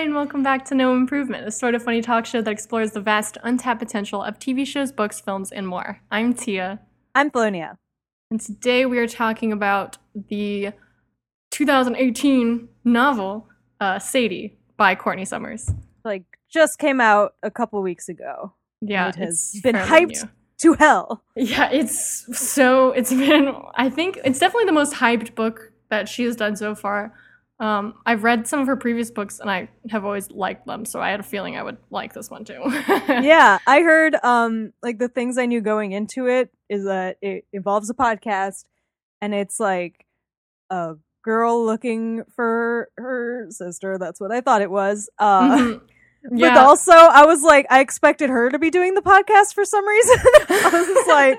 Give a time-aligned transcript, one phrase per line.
[0.00, 2.92] Hi, and welcome back to No Improvement, a sort of funny talk show that explores
[2.92, 6.00] the vast, untapped potential of TV shows, books, films, and more.
[6.10, 6.80] I'm Tia,
[7.14, 7.76] I'm Felonia.
[8.30, 10.72] and today we are talking about the
[11.50, 13.46] 2018 novel
[13.78, 15.70] uh, Sadie by Courtney Summers.
[16.02, 18.54] Like just came out a couple weeks ago.
[18.80, 20.22] Yeah, It has been hyped.
[20.22, 20.30] new.
[20.62, 21.22] To hell.
[21.36, 26.24] Yeah, it's so it's been I think it's definitely the most hyped book that she
[26.24, 27.12] has done so far.
[27.60, 30.98] Um, I've read some of her previous books and I have always liked them, so
[31.00, 32.60] I had a feeling I would like this one too.
[32.64, 37.44] yeah, I heard um like the things I knew going into it is that it
[37.52, 38.64] involves a podcast
[39.20, 40.06] and it's like
[40.70, 43.98] a girl looking for her sister.
[43.98, 45.10] That's what I thought it was.
[45.18, 45.80] Uh Mhm.
[46.22, 46.62] But Yeah.
[46.66, 50.16] also, I was like, I expected her to be doing the podcast for some reason.
[50.50, 51.38] I was just like,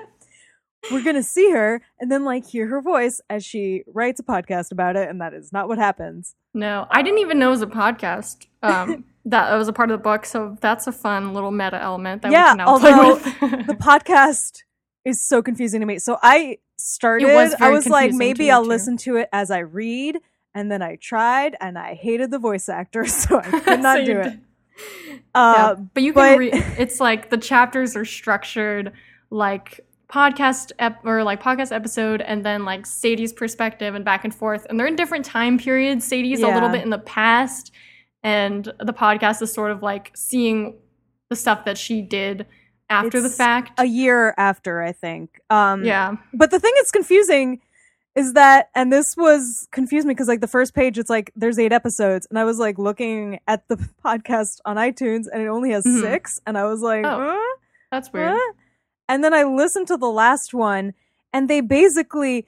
[0.90, 4.72] we're gonna see her and then like hear her voice as she writes a podcast
[4.72, 6.34] about it, and that is not what happens.
[6.54, 8.46] No, I didn't even know it was a podcast.
[8.62, 12.22] Um, that was a part of the book, so that's a fun little meta element
[12.22, 13.16] that Yeah, we can now although.
[13.66, 14.62] The podcast
[15.04, 15.98] is so confusing to me.
[15.98, 17.26] So I started.
[17.32, 18.68] was I was like, maybe I'll too.
[18.68, 20.18] listen to it as I read,
[20.54, 24.04] and then I tried, and I hated the voice actor, so I could not So
[24.04, 24.38] do it.
[25.34, 26.54] Uh, yeah, but you can but- read.
[26.78, 28.92] It's like the chapters are structured
[29.30, 29.80] like
[30.12, 34.66] podcast ep- or like podcast episode, and then like Sadie's perspective and back and forth,
[34.68, 36.04] and they're in different time periods.
[36.04, 37.72] Sadie's a little bit in the past,
[38.22, 40.76] and the podcast is sort of like seeing
[41.30, 42.46] the stuff that she did
[42.90, 43.72] after the fact.
[43.80, 45.40] a year after, I think.
[45.48, 46.16] Um, yeah.
[46.34, 47.60] But the thing that's confusing
[48.14, 51.58] is that, and this was confused me because like the first page, it's like there's
[51.58, 55.70] eight episodes, and I was like looking at the podcast on iTunes, and it only
[55.70, 56.02] has Mhm.
[56.02, 57.18] six, and I was like, Oh.
[57.18, 57.56] huh?
[57.90, 58.32] That's weird.
[58.36, 58.52] Huh?
[59.08, 60.94] And then I listened to the last one,
[61.32, 62.46] and they basically,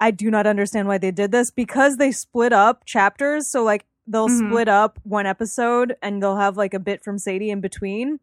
[0.00, 3.48] I do not understand why they did this because they split up chapters.
[3.48, 4.48] So, like, they'll Mhm.
[4.50, 8.20] split up one episode and they'll have like a bit from Sadie in between.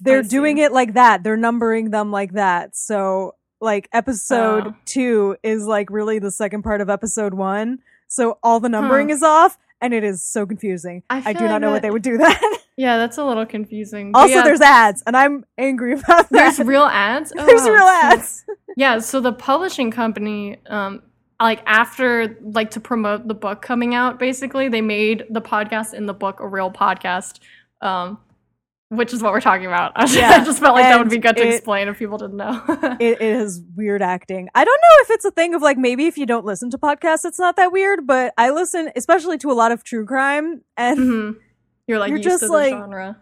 [0.00, 1.24] They're doing it like that.
[1.24, 2.76] They're numbering them like that.
[2.76, 4.74] So, like, episode Oh.
[4.84, 7.80] two is like really the second part of episode one.
[8.06, 9.58] So, all the numbering is off.
[9.80, 11.02] And it is so confusing.
[11.10, 12.58] I I, do not like know that- what they would do that.
[12.78, 14.12] Yeah, that's a little confusing.
[14.14, 16.56] Also, yeah, there's ads, and I'm angry about that.
[16.56, 17.32] there's real ads.
[17.38, 17.70] Oh, There's wow.
[17.72, 18.44] real ads.
[18.78, 21.02] Yeah, so the publishing company, um,
[21.40, 26.04] like after like to promote the book coming out, basically they made the podcast in
[26.04, 27.38] the book a real podcast,
[27.80, 28.18] um,
[28.88, 29.92] which is what we're talking about.
[29.96, 32.36] I Yeah, just felt like that would be good to it- explain if people didn't
[32.36, 32.62] know.
[33.00, 34.48] it, it is weird acting.
[34.54, 36.78] I don't know if it's a thing of like maybe if you don't listen to
[36.78, 38.06] podcasts, it's not that weird.
[38.06, 41.36] But I listen, especially to a lot of true crime, and Mhm.
[41.88, 43.16] You're like You're used just to the like- genre.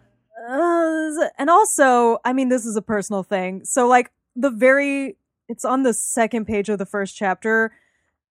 [0.49, 3.63] uh, and also, I mean, this is a personal thing.
[3.63, 5.17] So like the very,
[5.47, 7.71] it's on the second page of the first chapter.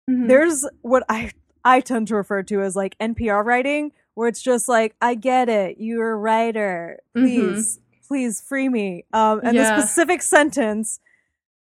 [0.09, 0.27] Mhm.
[0.27, 1.31] There's what I
[1.63, 5.50] I tend to refer to as like NPR writing, where it's just like, I get
[5.50, 9.06] it, you're a writer, please, please free me.
[9.13, 9.75] Um, and Yeah.
[9.75, 11.00] the specific sentence,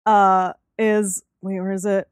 [0.06, 2.08] uh, is wait, where is it?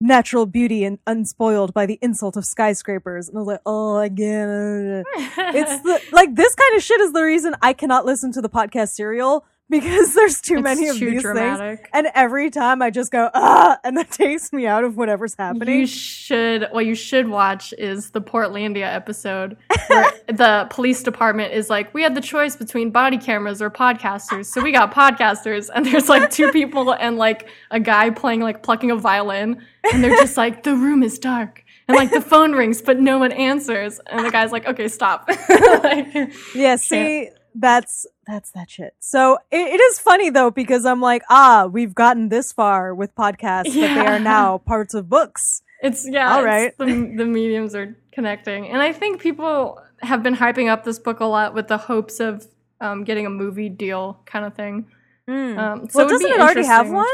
[0.00, 3.28] Natural beauty and unspoiled by the insult of skyscrapers.
[3.28, 4.48] And I was like, oh, again.
[4.48, 5.06] it.
[5.54, 8.48] It's the like this kind of shit is the reason I cannot listen to the
[8.48, 11.80] podcast serial because there's too It's many of too these things.
[11.92, 15.80] And every time I just go, ah, and that takes me out of whatever's happening.
[15.80, 16.68] You should.
[16.70, 19.56] What you should watch is the Portlandia episode
[19.88, 24.46] where the police department is like, we had the choice between body cameras or podcasters,
[24.46, 25.70] so we got podcasters.
[25.74, 30.04] And there's like two people and like a guy playing like plucking a violin, and
[30.04, 31.64] they're just like, the room is dark.
[31.88, 34.00] And like the phone rings, but no one answers.
[34.06, 35.28] And the guy's like, okay, stop.
[35.48, 38.94] like, yeah, see, that's that's that shit.
[39.00, 43.14] So it, it is funny though because I'm like, ah, we've gotten this far with
[43.14, 45.62] podcasts but they are now parts of books.
[45.82, 46.34] It's yeah.
[46.34, 46.76] all right.
[46.78, 51.20] The, the mediums are connecting, and I think people have been hyping up this book
[51.20, 52.46] a lot with the hopes of
[52.80, 54.86] um, getting a movie deal, kind of thing.
[55.28, 55.58] Mm.
[55.58, 57.06] Um, so well, doesn't it already have one?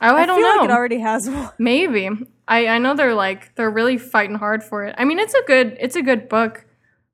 [0.00, 0.56] Oh, I, don't feel know.
[0.56, 1.50] like it already has one.
[1.58, 2.10] Maybe.
[2.46, 4.94] I I know they're like they're really fighting hard for it.
[4.98, 6.66] I mean, it's a good it's a good book.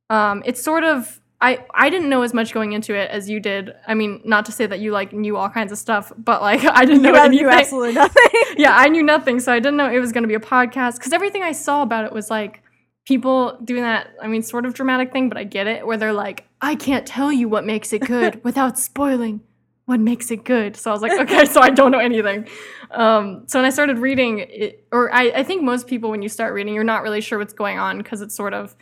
[0.09, 3.41] Um, it's sort of I I didn't know as much going into it as you
[3.41, 3.73] did.
[3.87, 6.65] I mean, not to say that you like knew all kinds of stuff, but like
[6.65, 7.47] I didn't know You have- anything.
[7.47, 8.31] you absolutely nothing.
[8.57, 10.97] yeah, I knew nothing, so I didn't know it was going to be a podcast
[10.99, 12.63] because everything I saw about it was like
[13.07, 14.09] people doing that.
[14.23, 15.87] I mean, sort of dramatic thing, but I get it.
[15.87, 19.41] Where they're like, I can't tell you what makes it good without spoiling
[19.87, 20.77] what makes it good.
[20.77, 22.47] So I was like, okay, so I don't know anything.
[22.93, 26.29] Um, so when I started reading it, or I, I think most people, when you
[26.29, 28.77] start reading, you're not really sure what's going on because it's sort of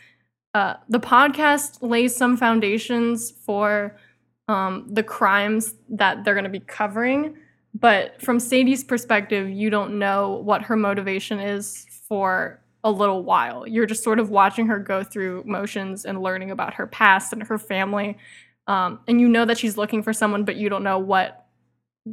[0.53, 3.95] uh, the podcast lays some foundations for
[4.47, 7.35] um, the crimes that they're going to be covering.
[7.75, 13.67] but from Sadie's perspective, you don't know what her motivation is for a little while.
[13.67, 17.43] You're just sort of watching her go through motions and learning about her past and
[17.43, 18.17] her family.
[18.67, 21.45] Um, and you know that she's looking for someone, but you don't know what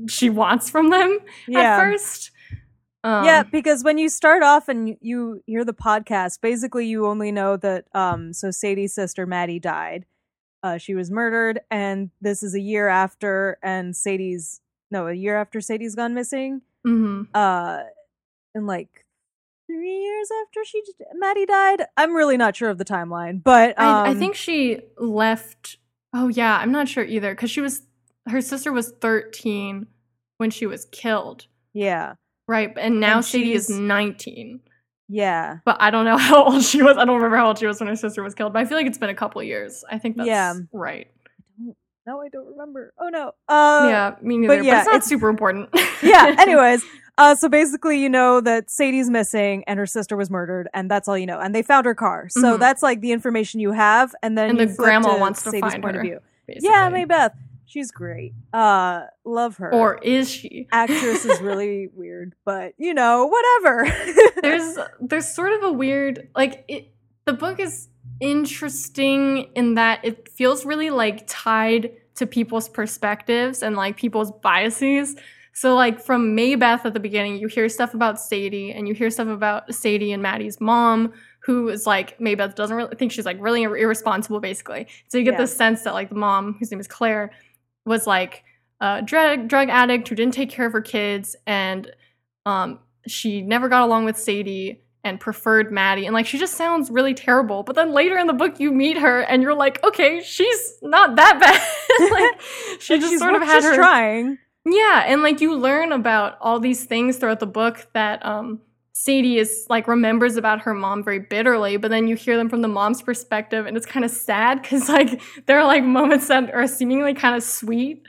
[0.09, 1.19] she wants from them
[1.49, 1.61] Yeah.
[1.61, 2.33] at first.
[3.07, 7.31] Um, yeah, because when you start off and you- hear the podcast, basically you only
[7.33, 10.07] know that um so Sadie's sister Maddie died.
[10.63, 14.61] Uh she was murdered and this is a year after and Sadie's
[14.91, 16.63] no, a year after Sadie's gone missing.
[16.87, 17.29] mhm.
[17.35, 17.83] Uh
[18.55, 19.05] and like
[19.69, 20.83] 3 years after she
[21.15, 21.87] Maddie died.
[21.97, 25.79] I'm really not sure of the timeline, but um, I, I think she left.
[26.15, 27.83] Oh yeah, I'm not sure either because she was
[28.29, 29.87] her sister was 13
[30.39, 32.15] when she was killed, yeah.
[32.49, 32.73] Right?
[32.77, 34.61] And now And Sadie is 19.
[35.09, 35.59] Yeah.
[35.65, 36.97] But I don't know how old she was.
[36.97, 38.53] I don't remember how old she was when her sister was killed.
[38.53, 39.85] But I feel like it's been a couple years.
[39.91, 40.55] I think that's Yeah.
[40.73, 41.09] right.
[42.09, 42.93] No, I don't remember.
[43.01, 43.33] Oh no.
[43.49, 44.59] Uh yeah, me neither.
[44.59, 45.69] But, yeah, it's not it's- super important.
[46.03, 46.85] yeah anyways
[47.19, 51.09] uh so basically you know that sadie's missing and her sister was murdered and that's
[51.09, 52.61] all you know and they found her car so Mhm.
[52.61, 55.83] that's like the information you have and then And the grandma wants to sadie's find
[55.83, 56.69] point her, of view basically.
[56.69, 57.35] yeah may beth
[57.67, 58.33] she's great.
[58.53, 59.73] Uh love her.
[59.75, 60.67] Or is she?
[60.73, 63.87] actress is really weird but you know whatever.
[64.43, 66.93] There's there's sort of a weird like it
[67.25, 67.89] the book is
[68.21, 75.17] interesting in that it feels really like tied to people's perspectives and like people's biases.
[75.53, 78.95] So like from May Beth at the beginning you hear stuff about Sadie and you
[78.95, 83.13] hear stuff about Sadie and Maddie's mom who is like May Beth doesn't really think
[83.13, 84.87] she's like really irresponsible basically.
[85.09, 85.39] So you get Yeah.
[85.43, 87.31] the sense that like the mom whose name is Claire
[87.87, 88.45] was like
[88.81, 91.91] a drug drug addict who didn't take care of her kids and
[92.45, 96.05] um she never got along with Sadie and preferred Maddie.
[96.07, 97.63] And like she just sounds really terrible.
[97.63, 101.17] But then later in the book you meet her and you're like, okay, she's not
[101.17, 102.11] that bad.
[102.11, 102.41] like
[102.81, 106.85] she just sort of had her trying Yeah, and like you learn about all these
[106.85, 108.61] things throughout the book that um
[108.99, 112.63] Sadie is like remembers about her mom very bitterly, but then you hear them from
[112.63, 116.53] the mom's perspective and it's kind of sad cuz like there are like moments that
[116.55, 118.03] are seemingly kind of sweet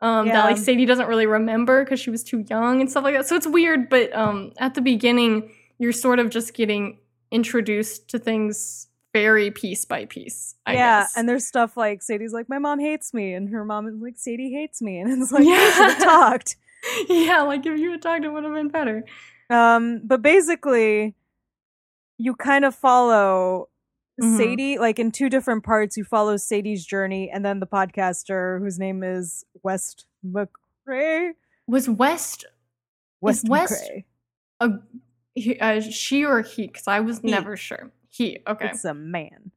[0.00, 3.14] um that like Sadie doesn't really remember cuz she was too young and stuff like
[3.14, 3.28] that.
[3.28, 5.48] So it's weird, but um at the beginning
[5.78, 6.98] you're sort of just getting
[7.30, 10.56] introduced to things very piece by piece.
[10.66, 11.16] I yeah guess.
[11.16, 14.18] and there's stuff like sadie's like my mom hates me and her mom is like
[14.18, 15.52] sadie hates me and it's like Yeah.
[15.52, 15.70] yeah.
[15.70, 16.56] should have talked
[17.08, 19.04] yeah, like if you had talked, it would have been better.
[19.52, 21.14] Um, but basically,
[22.18, 23.68] you kind of follow
[24.20, 24.36] Mhm.
[24.36, 25.96] Sadie, like in two different parts.
[25.96, 31.32] You follow Sadie's journey, and then the podcaster, whose name is West McCray.
[31.66, 32.44] Was West
[33.20, 34.04] West, West- McCray.
[34.60, 34.78] a
[35.60, 36.66] uh, she or he?
[36.66, 37.30] Because I was He.
[37.30, 37.90] never sure.
[38.10, 38.40] He.
[38.46, 38.68] Okay.
[38.68, 39.52] It's a man.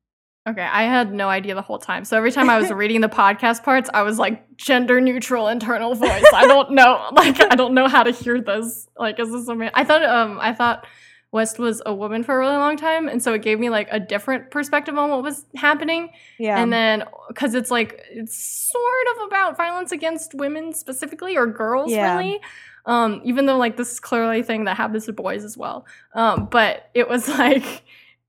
[0.48, 0.62] Okay.
[0.62, 2.06] I had no idea the whole time.
[2.06, 5.96] So every time I was reading the podcast parts, I was like gender neutral internal
[5.96, 6.24] voice.
[6.34, 7.02] I don't know.
[7.14, 8.88] Like I don't know how to hear this.
[8.98, 9.72] Like is this a man?
[9.74, 10.86] I thought um I thought
[11.32, 13.88] West was a woman for a really long time, and so it gave me like
[13.92, 16.12] a different perspective on what was happening.
[16.38, 16.58] Yeah.
[16.62, 18.36] And then because it's like it's
[18.72, 22.16] sort of about violence against women specifically or girls Yeah.
[22.18, 22.40] really.
[22.86, 25.86] Um, even though like this is clearly a thing that happens to boys as well.
[26.14, 27.84] Um, but it was like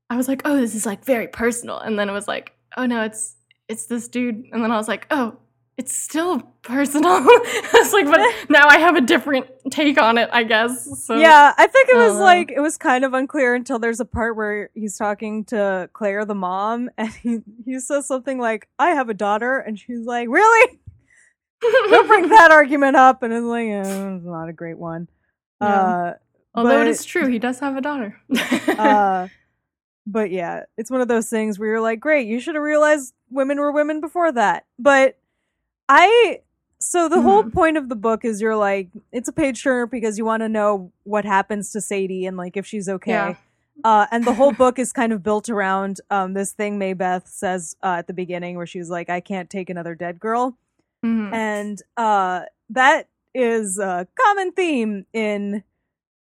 [0.09, 1.79] I was like, oh, this is like very personal.
[1.79, 3.35] And then it was like, oh no, it's
[3.67, 4.45] it's this dude.
[4.51, 5.37] And then I was like, oh,
[5.77, 7.11] it's still personal.
[7.11, 11.05] I was like, but now I have a different take on it, I guess.
[11.05, 13.99] So yeah, I think it was don't like it was kind of unclear until there's
[13.99, 18.67] a part where he's talking to Claire, the mom, and he he says something like,
[18.79, 20.79] "I have a daughter," and she's like, "Really?
[21.61, 23.81] Don't bring that argument up." And it's like, eh,
[24.15, 25.09] it's not a great one.
[25.61, 25.67] Yeah.
[25.67, 26.13] Uh,
[26.55, 28.19] Although it but- is true, he does have a daughter.
[28.79, 29.27] uh
[30.09, 33.13] but yeah it's one of those things where you're like great you should have realized
[33.29, 35.17] women were women before that but
[35.89, 36.39] i
[36.79, 37.53] so the whole Mhm.
[37.53, 40.49] point of the book is you're like it's a page turner because you want to
[40.49, 43.35] know what happens to sadie and like if she's okay Yeah.
[43.83, 47.27] uh, and the whole book is kind of built around um, this thing May Beth
[47.27, 50.57] says uh, at the beginning, where she's like, "I can't take another dead girl,"
[51.05, 51.31] Mhm.
[51.31, 55.63] and uh, that is a common theme in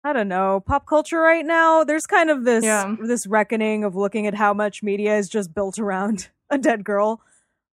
[0.08, 1.84] I don't know pop culture right now.
[1.84, 2.96] There's kind of this Yeah.
[3.00, 7.20] this reckoning of looking at how much media is just built around a dead girl,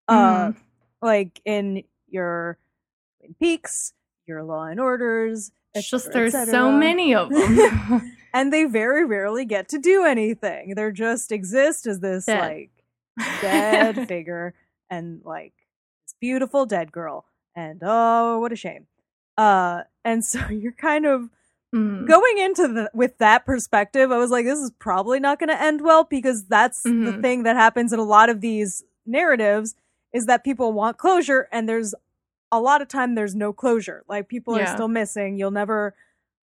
[0.09, 0.55] uh, Mhm.
[1.01, 2.57] like in your
[3.19, 3.93] Twin Peaks,
[4.27, 5.51] your Law and Orders.
[5.73, 8.11] It's just there's so many of them.
[8.33, 10.75] and they very rarely get to do anything.
[10.75, 12.39] They just exist as this Dead.
[12.41, 12.69] like
[13.41, 14.53] dead figure
[14.89, 15.53] and like
[16.05, 17.25] this beautiful dead girl.
[17.55, 18.87] And oh, what a shame.
[19.37, 21.29] Uh, and so you're kind of
[21.75, 22.07] Mhm.
[22.07, 24.11] going into the with that perspective.
[24.11, 27.21] I was like, this is probably not going to end well because that's the Mhm.
[27.21, 29.75] thing that happens in a lot of these narratives
[30.13, 31.93] is that people want closure, and there's
[32.51, 34.03] a lot of time there's no closure.
[34.07, 35.37] Like people are still missing.
[35.37, 35.93] You'll never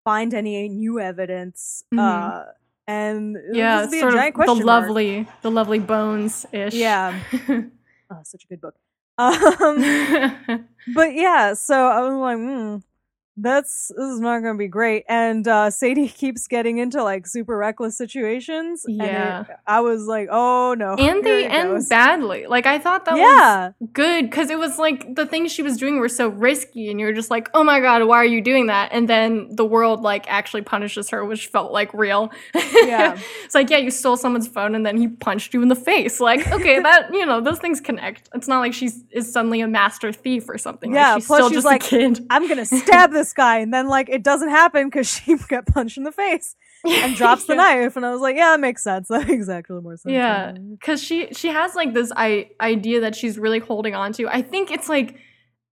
[0.04, 1.84] find any new evidence.
[1.94, 1.98] Mhm.
[2.00, 2.44] Uh,
[2.86, 4.66] and yeah, just be a sort giant of the mark.
[4.66, 6.74] lovely, the lovely bones ish.
[6.74, 7.18] Yeah.
[8.10, 8.74] Oh, such a good book.
[9.18, 12.76] Um, but yeah, so I was like, hmm,
[13.36, 15.04] that's this is not going to be great.
[15.08, 18.84] And uh, Sadie keeps getting into like super reckless situations.
[18.84, 19.44] and it- Yeah.
[19.66, 21.88] I was like, oh no, and they end goes.
[21.88, 22.46] badly.
[22.46, 23.16] Like I thought that
[23.78, 26.98] was good because it was like the things she was doing were so risky and
[27.00, 30.00] you're just like oh my god why are you doing that and then the world
[30.02, 33.18] like actually punishes her which felt like real Yeah.
[33.44, 36.20] it's like yeah you stole someone's phone and then he punched you in the face
[36.20, 39.68] like okay that you know those things connect it's not like she's is suddenly a
[39.68, 42.48] master thief or something Like, Yeah, she's plus still she's just like, a kid I'm
[42.48, 46.04] gonna stab this guy, and then like it doesn't happen because she got punched in
[46.04, 46.54] the face
[46.84, 47.62] and drops the Yeah.
[47.62, 49.08] knife, and I was like, yeah, that makes sense.
[49.14, 50.12] That makes actually more sense.
[50.12, 54.28] Yeah, because she she has like this I- idea that she's really holding on to.
[54.28, 55.16] I think it's like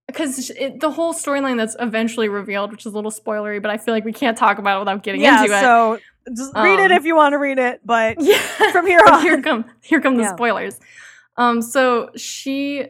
[0.07, 3.77] because it, the whole storyline that's eventually revealed, which is a little spoilery, but I
[3.77, 5.41] feel like we can't talk about it without getting yeah.
[5.43, 5.61] into it.
[5.61, 5.99] So
[6.35, 8.37] just read it Um, if you want to read it, but yeah,
[8.71, 10.35] from here on, here come here come the Yeah.
[10.35, 10.79] spoilers.
[11.37, 12.85] Um, so she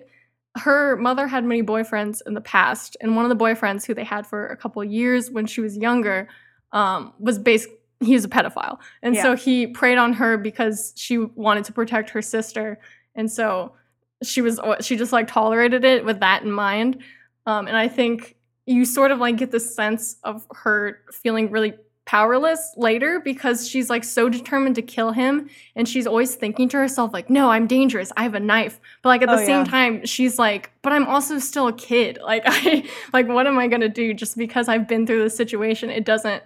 [0.55, 4.03] her mother had many boyfriends in the past, and one of the boyfriends who they
[4.03, 6.27] had for a couple of years when she was younger,
[6.71, 11.17] um, was basically he was a pedophile, and so he preyed on her because she
[11.17, 12.79] wanted to protect her sister,
[13.15, 13.73] and so
[14.21, 17.01] she was she just like tolerated it with that in mind,
[17.45, 21.73] um, and I think you sort of like get the sense of her feeling really
[22.05, 26.75] powerless later because she's like so determined to kill him and she's always thinking to
[26.77, 28.11] herself like no i'm dangerous.
[28.17, 28.79] I have a knife.
[29.01, 29.71] But like at the Oh, same yeah.
[29.71, 32.19] time she's like but i'm also still a kid.
[32.25, 32.83] Like i
[33.13, 34.13] like what am i going to do?
[34.13, 36.43] Just because i've been through this situation it doesn't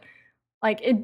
[0.61, 0.97] like it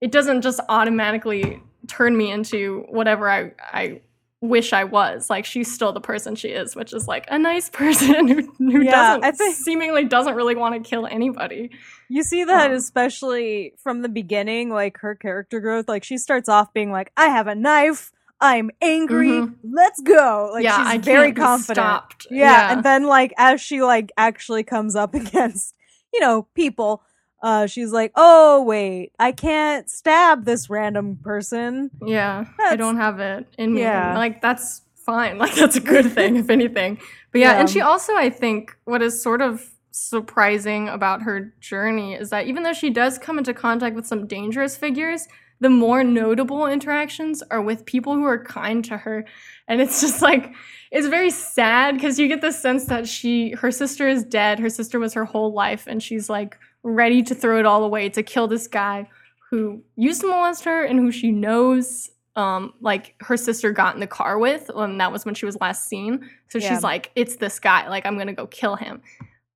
[0.00, 4.00] it doesn't just automatically turn me into whatever i i
[4.42, 7.68] wish i was like she's still the person she is which is like a nice
[7.82, 11.70] person who, who Yeah, doesn't think- seemingly doesn't really want to kill anybody
[12.08, 15.88] You see that Um, especially from the beginning, like her character growth.
[15.88, 18.10] Like she starts off being like, "I have a knife.
[18.40, 19.28] I'm angry.
[19.28, 19.54] Mhm.
[19.62, 21.76] Let's go!" Like yeah she's i very confident.
[21.86, 25.74] stopped Yeah, and then like as she like actually comes up against,
[26.12, 27.02] you know, people,
[27.42, 33.20] uh, she's like, "Oh wait, I can't stab this random person." Yeah, I don't have
[33.20, 33.82] it in me.
[33.82, 34.16] Yeah.
[34.16, 35.38] Like that's fine.
[35.38, 36.98] Like that's a good thing, if anything.
[37.32, 42.14] But yeah, and she also, I think, what is sort of surprising about her journey
[42.14, 45.26] is that even though she does come into contact with some dangerous figures,
[45.60, 49.24] the more notable interactions are with people who are kind to her.
[49.68, 50.52] And it's just like
[50.90, 54.58] it's very sad because you get the sense that she her sister is dead.
[54.58, 58.08] Her sister was her whole life and she's like ready to throw it all away
[58.08, 59.08] to kill this guy
[59.50, 64.00] who used to molest her and who she knows um like her sister got in
[64.00, 66.30] the car with and that was when she was last seen.
[66.48, 66.68] So Yeah.
[66.74, 67.88] she's like it's this guy.
[67.88, 69.02] Like i'm gonna go kill him.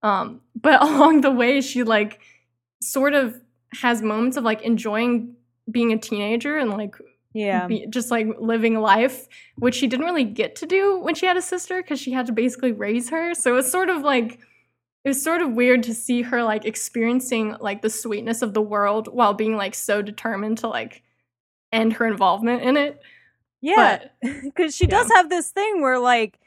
[0.02, 2.20] Um but along the way she like
[2.82, 3.40] sort of
[3.80, 5.34] has moments of like enjoying
[5.70, 6.96] being a teenager and like
[7.32, 9.26] Yeah, be, just like living life
[9.56, 12.26] which she didn't really get to do when she had a sister because she had
[12.26, 13.34] to basically raise her.
[13.34, 14.40] So it's sort of like
[15.04, 18.62] it was sort of weird to see her like experiencing like the sweetness of the
[18.62, 21.02] world while being like so determined to like
[21.73, 23.00] end her involvement in it
[23.64, 24.08] yeah,
[24.42, 26.38] because she does have this thing where like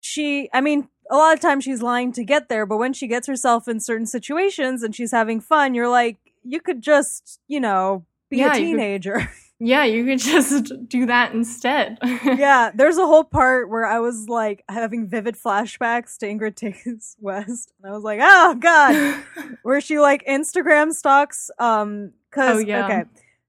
[0.00, 0.88] she, I mean.
[1.10, 3.80] A lot of times she's lying to get there, but when she gets herself in
[3.80, 8.52] certain situations and she's having fun, you're like, you could just, you know, be Yeah,
[8.52, 9.28] a teenager.
[9.64, 14.28] yeah you could just do that instead yeah, there's a whole part where I was
[14.28, 19.22] like having vivid flashbacks to Ingrid Takes West, and I was like, oh god,
[19.62, 21.50] where she like Instagram stalks.
[21.58, 22.84] Um, cause Oh, yeah.
[22.86, 23.04] okay,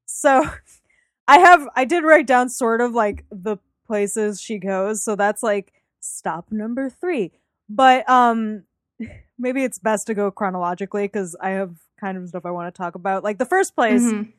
[0.05, 0.45] so
[1.27, 5.41] I have I did write down sort of like the places she goes, so that's
[5.43, 7.31] like stop number three.
[7.69, 8.63] But um,
[9.39, 12.77] maybe it's best to go chronologically because I have kind of stuff I want to
[12.77, 13.23] talk about.
[13.23, 14.01] Like the first place.
[14.03, 14.33] Mhm.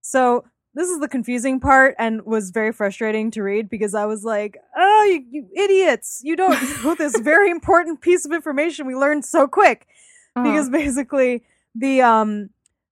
[0.00, 4.24] So this is the confusing part and was very frustrating to read because I was
[4.24, 6.20] like, "Oh, you, you idiots!
[6.22, 9.86] You don't know this very important piece of information we learned so quick."
[10.36, 10.44] Uh-huh.
[10.44, 11.42] Because basically,
[11.74, 12.50] the um,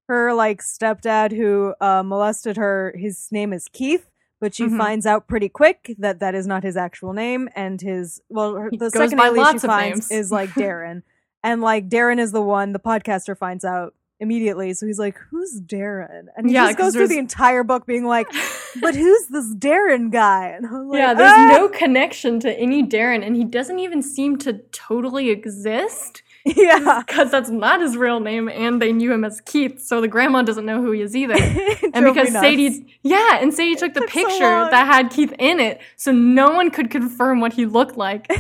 [0.09, 4.77] her like stepdad who uh, molested her, his name is Keith, but she Mhm.
[4.79, 8.71] finds out pretty quick that that is not his actual name, and his well, her,
[8.77, 10.27] the second alias she finds names.
[10.27, 11.03] is like Darren,
[11.45, 14.75] and like Darren is the one the podcaster finds out immediately.
[14.75, 18.05] So he's like, "Who's Darren?" And he Yeah, just goes through the entire book being
[18.05, 18.29] like,
[18.81, 22.83] "But who's this Darren guy?" And I'm like, yeah, there's "Ah!" no connection to any
[22.83, 26.23] Darren, and he doesn't even seem to totally exist.
[26.57, 27.03] Yeah.
[27.07, 30.41] because that's not his real name, and they knew him as Keith, so the grandma
[30.43, 31.35] doesn't know who he is either.
[31.95, 32.31] And because.
[32.33, 34.71] Sadie, yeah, and Sadie took the took picture long.
[34.71, 38.31] that had Keith in it, so no one could confirm what he looked like,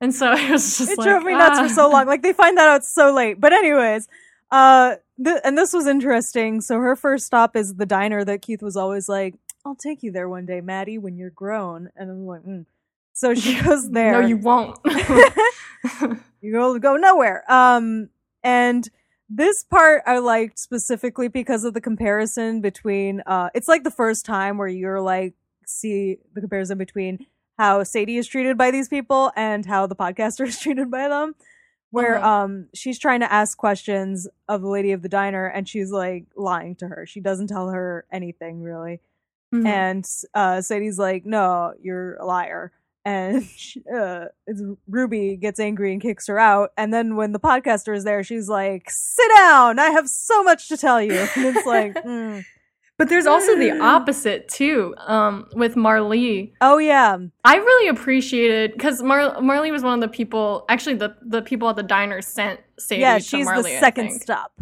[0.00, 1.62] and so it was just it like, drove me nuts ah.
[1.64, 2.06] for so long.
[2.06, 3.40] Like they find that out so late.
[3.40, 4.08] But anyways,
[4.52, 6.60] uh, th- and this was interesting.
[6.60, 10.12] So her first stop is the diner that Keith was always like, "I'll take you
[10.12, 12.66] there one day, Maddie, when you're grown." And I'm like, mm.
[13.14, 14.20] so she goes there.
[14.20, 14.78] No, you won't.
[16.40, 17.50] you go go nowhere.
[17.50, 18.10] Um,
[18.44, 18.88] and
[19.28, 23.22] this part I liked specifically because of the comparison between.
[23.26, 25.34] Uh, it's like the first time where you're like
[25.66, 27.26] see the comparison between
[27.58, 31.34] how Sadie is treated by these people and how the podcaster is treated by them.
[31.92, 32.28] Where Uh-huh.
[32.44, 36.24] um she's trying to ask questions of the lady of the diner and she's like
[36.36, 37.06] lying to her.
[37.06, 39.00] She doesn't tell her anything really
[39.54, 39.66] Mhm.
[39.66, 42.72] and uh, Sadie's like, "No, you're a liar."
[43.04, 46.70] And she- uh, it's- Ruby gets angry and kicks her out.
[46.78, 49.78] And then when the podcaster is there, she's like, "Sit down.
[49.78, 52.42] I have so much to tell you." And it's like, mm.
[52.98, 56.52] But there's also the opposite too, um, with Marlee.
[56.60, 60.64] "Oh yeah, I really appreciated because Mar- Marlee was one of the people.
[60.68, 63.62] Actually, the the people at the diner sent Sadie yeah." to She's Marlee.
[63.64, 64.52] the second stop.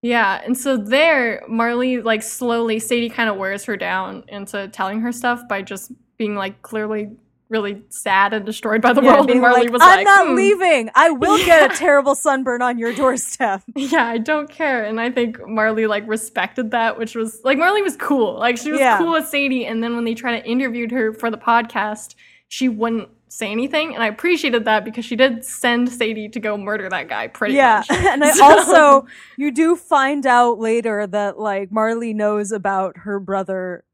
[0.00, 5.00] Yeah, and so there, Marlee like slowly, Sadie kind of wears her down into telling
[5.00, 7.10] her stuff by just being like clearly
[7.52, 9.30] really sad and destroyed by the Yeah, world.
[9.30, 10.90] And Marlee like, was "I'm like, not "Hmm, leaving.
[10.96, 14.82] I will get a terrible sunburn on your doorstep." Yeah, I don't care.
[14.84, 18.34] And I think Marlee like respected that, which was like Marlee was cool.
[18.38, 18.98] Like she was Yeah.
[18.98, 19.66] cool with Sadie.
[19.66, 22.14] And then when they tried to interview her for the podcast,
[22.48, 23.94] she wouldn't say anything.
[23.94, 27.54] And I appreciated that because she did send Sadie to go murder that guy pretty
[27.54, 27.90] yeah, much.
[27.90, 28.08] Yeah.
[28.12, 29.06] and I So- also
[29.38, 33.84] you do find out later that like Marlee knows about her brother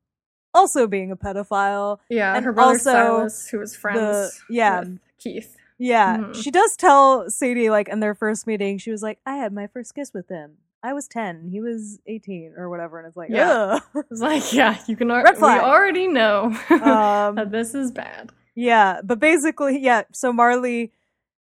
[0.54, 1.98] also being a pedophile.
[2.08, 4.80] Yeah, And her brother also Silas, who was friends yeah.
[4.80, 5.56] with Keith.
[5.78, 6.34] Yeah, Mhm.
[6.42, 9.68] she does tell Sadie like in their first meeting, she was like, "I had my
[9.68, 10.56] first kiss with him.
[10.82, 13.78] I was ten, he was eighteen, or whatever." And it's like, Yeah.
[13.94, 18.32] yeah, It's like, yeah, you can Red we already know um, that this is bad.
[18.56, 19.00] yeah.
[19.04, 20.02] But basically, yeah.
[20.12, 20.90] So Marlee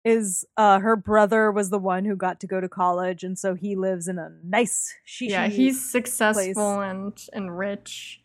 [0.04, 3.54] is uh her brother was the one who got to go to college, and so
[3.54, 5.30] he lives in a nice shishi.
[5.30, 8.22] yeah, he's successful and and rich.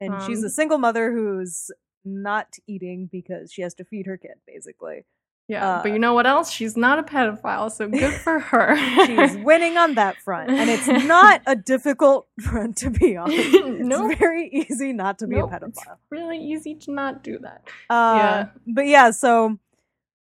[0.00, 1.70] And she's um, a single mother who's
[2.04, 5.04] not eating because she has to feed her kid, basically.
[5.48, 6.48] Yeah, but Uh, you know what else?
[6.50, 8.76] She's not a pedophile, so good for her.
[9.04, 13.30] She's winning on that front, and it's not a difficult front to be on.
[13.32, 14.16] It's Nope.
[14.18, 15.96] very easy not to be Nope, a it's pedophile.
[16.10, 17.62] really easy to not do that.
[17.90, 18.46] Uh, yeah.
[18.66, 19.58] But yeah, so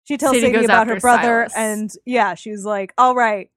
[0.03, 1.53] she tells Sadie Sadie, about her brother, Silas.
[1.55, 3.49] and yeah, she's like, "All right,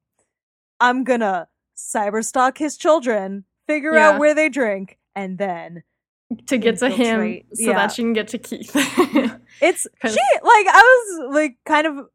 [0.80, 4.08] I'm gonna cyberstalk his children, figure Yeah.
[4.12, 5.82] out where they drink, and then
[6.48, 7.72] To get to him so yeah.
[7.74, 8.70] that she can get to Keith.
[9.62, 10.08] it's she
[10.42, 10.82] like I
[11.22, 12.06] was like kind of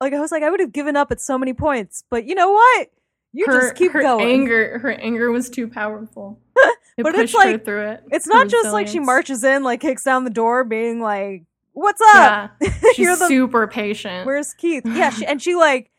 [0.00, 2.34] like I was like I would have given up at so many points, but you
[2.34, 2.88] know what?
[3.34, 4.26] You her, just keep her going.
[4.26, 6.40] anger her anger was too powerful.
[6.98, 8.04] It But pushed it's her like- through it.
[8.10, 12.02] It's not just like she marches in, like kicks down the door, being like, "What's
[12.02, 12.50] up?
[12.60, 12.70] Yeah.
[12.94, 14.26] She's the super patient.
[14.26, 14.82] Where's Keith?
[14.84, 15.90] Yeah, she, and she like,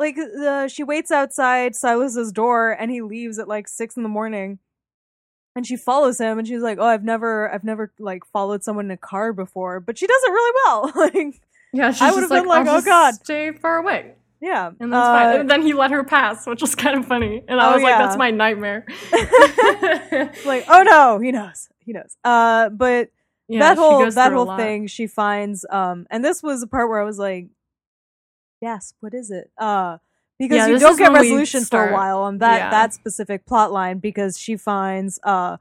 [0.00, 4.08] like uh, she waits outside Silas's door, and he leaves at like six in the
[4.08, 4.58] morning,
[5.56, 8.84] and she follows him, and she's like, "Oh, I've never, I've never like followed someone
[8.84, 11.42] in a car before, but she does it really well." like,
[11.72, 14.12] yeah, she's I would've like, been like, "Oh, God." stay far away.
[14.40, 15.40] yeah, And that's uh, fine.
[15.40, 17.42] And then he let her pass, which was kind of funny.
[17.48, 17.98] And I Oh, was like, yeah.
[18.06, 18.84] that's my nightmare.
[20.44, 22.16] like, oh no, he knows, he knows.
[22.22, 23.08] Uh, but
[23.48, 27.00] Yeah, that whole that whole thing, she finds, um, and this was the part where
[27.00, 27.48] I was like,
[28.60, 29.98] "Yes, what is it?" Uh,
[30.38, 32.70] because Yeah, you don't get resolution for a while on that yeah.
[32.70, 35.56] that specific plot line because she finds uh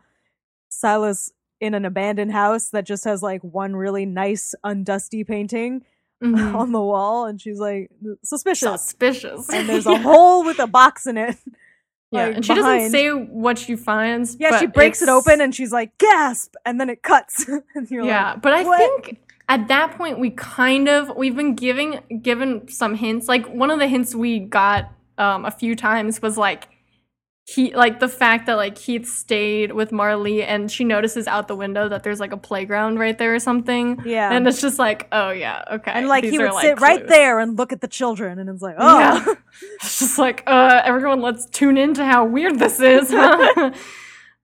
[0.69, 5.83] Silas in an abandoned house that just has like one really nice undusty painting
[6.23, 6.55] Mhm.
[6.55, 7.91] on the wall, and she's like
[8.23, 8.81] suspicious.
[8.81, 9.49] Suspicious.
[9.49, 11.35] and there's a hole with a box in it.
[12.11, 12.79] yeah, like, and she behind.
[12.79, 14.37] doesn't say what she finds.
[14.39, 16.55] Yeah, she breaks it open and she's like, gasp!
[16.65, 17.45] And then it cuts.
[17.75, 21.35] and you're yeah, like, but I "What?" think at that point we kind of we've
[21.35, 23.27] been giving given some hints.
[23.27, 26.67] Like one of the hints we got um, a few times was like
[27.47, 31.55] he like the fact that like Keith stayed with Marlee and she notices out the
[31.55, 34.01] window that there's like a playground right there or something.
[34.03, 34.31] yeah.
[34.31, 35.91] And it's just like, oh yeah, okay.
[35.91, 38.49] and like These he would like, sit right there and look at the children, and
[38.49, 39.33] it's like, oh, Yeah.
[39.75, 43.13] It's just like, uh, everyone, let's tune into how weird this is.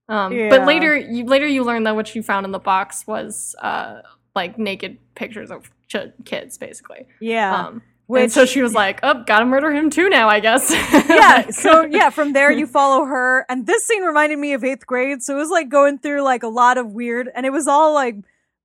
[0.09, 0.49] Um, Yeah.
[0.49, 4.01] But later, you later you learn that what you found in the box was uh,
[4.35, 7.05] like naked pictures of ch- kids, basically.
[7.19, 7.65] yeah.
[7.67, 10.69] Um, Which and so she was like, "Oh, gotta murder him too now, I guess."
[11.09, 11.47] yeah.
[11.51, 15.21] So yeah, from there you follow her, and this scene reminded me of eighth grade.
[15.23, 17.93] So it was like going through like a lot of weird, and it was all
[17.93, 18.15] like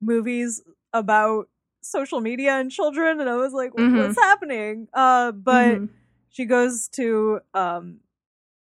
[0.00, 1.48] movies about
[1.82, 3.96] social media and children, and I was like, Mhm.
[4.06, 4.88] what's happening?
[4.92, 5.76] Uh, but.
[5.78, 5.88] Mhm.
[6.30, 7.96] she goes to um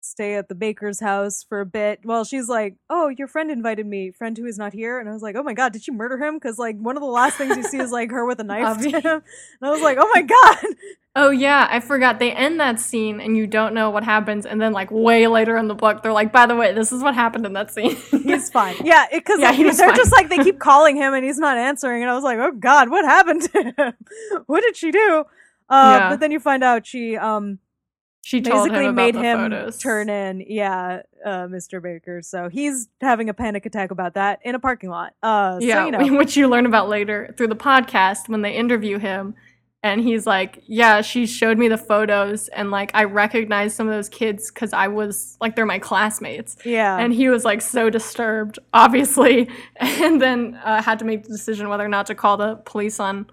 [0.10, 2.00] stay at the baker's house for a bit.
[2.04, 5.14] Well, she's like, "Oh, your friend invited me, friend who is not here." And I
[5.14, 7.38] was like, "Oh my god, did she murder him?" Because like one of the last
[7.38, 9.06] things you see is like her with a knife to him.
[9.06, 9.24] And
[9.64, 10.76] I was like, "Oh my god."
[11.16, 12.20] Oh yeah, I forgot.
[12.20, 15.58] They end that scene and you don't know what happens, and then like way later
[15.58, 17.96] in the book, they're like, "By the way, this is what happened in that scene."
[18.12, 18.76] He's fine.
[18.84, 19.96] Yeah, because Yeah, he they're fine.
[19.96, 22.52] just like they keep calling him and he's not answering, and I was like, "Oh
[22.52, 23.94] God, what happened to him?
[24.46, 25.26] what did she do?"
[25.70, 26.10] Uh, Yeah.
[26.10, 27.60] But then you find out she um
[28.22, 29.78] she told basically him made him photos.
[29.80, 31.82] turn in, yeah, uh, Mr.
[31.82, 32.22] Baker.
[32.22, 35.14] So he's having a panic attack about that in a parking lot.
[35.24, 38.54] Uh, Yeah, so you know, which you learn about later through the podcast when they
[38.54, 39.36] interview him.
[39.82, 43.94] And he's like, Yeah, she showed me the photos, and like, I recognized some of
[43.94, 46.58] those kids because I was like, they're my classmates.
[46.66, 51.30] yeah, And he was like so disturbed, obviously, and then uh, had to make the
[51.30, 53.28] decision whether or not to call the police on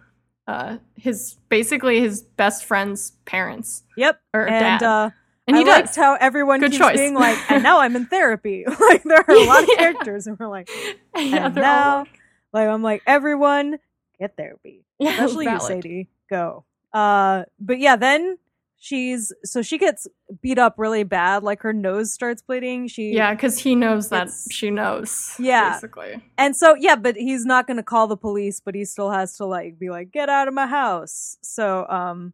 [0.47, 4.21] uh, his basically his best friend's parents yep.
[4.35, 4.83] or And dad.
[4.83, 5.11] uh,
[5.49, 5.75] and he I does.
[5.77, 6.97] liked how everyone Good keeps choice.
[6.97, 8.65] being like, and now I'm in therapy.
[8.81, 9.77] like there are a lot of Yeah.
[9.79, 10.69] characters, and we're like,
[11.17, 12.09] yeah, and they're now, like-
[12.53, 13.79] like I'm like, everyone
[14.19, 14.85] get therapy.
[14.99, 15.61] yeah, especially you.
[15.61, 16.09] Sadie.
[16.31, 16.65] Go.
[16.93, 18.39] Uh, but yeah, then
[18.87, 20.07] she's so she gets
[20.41, 21.43] beat up really bad.
[21.43, 22.87] Like her nose starts bleeding.
[22.89, 25.35] She Yeah, because he knows that she knows.
[25.39, 25.73] Yeah.
[25.75, 26.23] basically.
[26.39, 29.45] and so yeah, but he's not gonna call the police, but he still has to
[29.47, 31.37] like be like, get out of my house.
[31.43, 32.33] So um,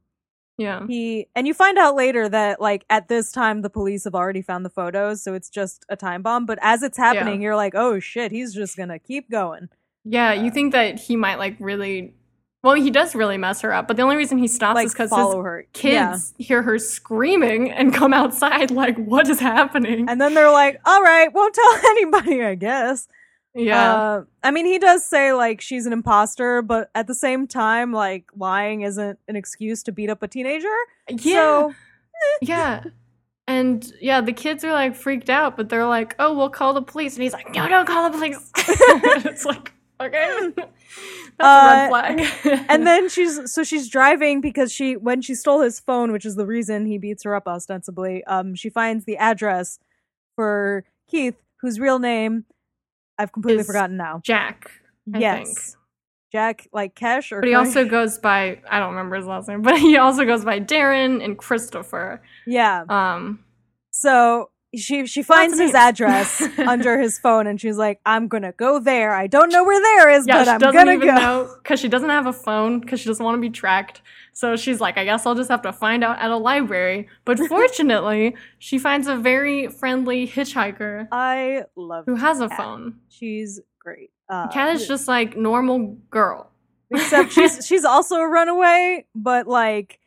[0.59, 0.87] Yeah.
[0.87, 4.43] he and you find out later that like at this time the police have already
[4.43, 6.45] found the photos, so it's just a time bomb.
[6.47, 9.69] But as it's happening, you're like, oh shit, he's just gonna keep going.
[10.05, 12.15] Yeah, you Uh, think that he might like really
[12.63, 14.93] well, he does really mess her up, but the only reason he stops Like is
[14.93, 16.45] because his her kids Yeah.
[16.47, 20.09] hear her screaming and come outside like, what is happening?
[20.09, 23.09] And then they're like, all right, won't tell anybody, I guess.
[23.55, 23.93] yeah.
[23.95, 27.93] Uh, I mean, he does say like she's an imposter, but at the same time,
[27.93, 30.69] like lying isn't an excuse to beat up a teenager.
[31.09, 31.35] yeah.
[31.35, 31.75] So
[32.41, 32.85] yeah.
[33.49, 36.81] And yeah, the kids are like freaked out, but they're like, "Oh, we'll call the
[36.81, 38.51] police." And he's like, "No, don't call the police."
[39.27, 39.73] it's like,
[40.07, 40.69] okay, that's
[41.39, 42.65] a Uh, red flag.
[42.69, 46.37] and then she's so she's driving because she when she stole his phone, which is
[46.37, 48.23] the reason he beats her up ostensibly.
[48.25, 49.79] Um, she finds the address
[50.37, 52.45] for Keith, whose real name
[53.19, 54.21] I've completely Is forgotten now.
[54.25, 54.71] Jack,
[55.15, 55.59] I yes, think.
[56.33, 57.59] Jack, like Kesh, or but he Kesh?
[57.59, 61.23] also goes by I don't remember his last name, but he also goes by Darren
[61.25, 62.23] and Christopher.
[62.47, 62.85] yeah.
[62.89, 63.45] Um,
[63.91, 68.79] So she she finds his address under his phone, and she's like, "I'm gonna go
[68.79, 69.13] there.
[69.15, 71.79] I don't know where there is, yeah, but she I'm doesn't gonna even go." because
[71.81, 74.03] she doesn't have a phone because she doesn't want to be tracked.
[74.35, 77.09] So she's like, I guess I'll just have to find out at a library.
[77.27, 82.57] But fortunately, she finds a very friendly hitchhiker I love who has a Kat.
[82.57, 82.95] phone.
[83.11, 84.11] She's great.
[84.29, 86.51] Uh, Kat is just like normal girl.
[86.91, 89.99] except she's she's also a runaway, but like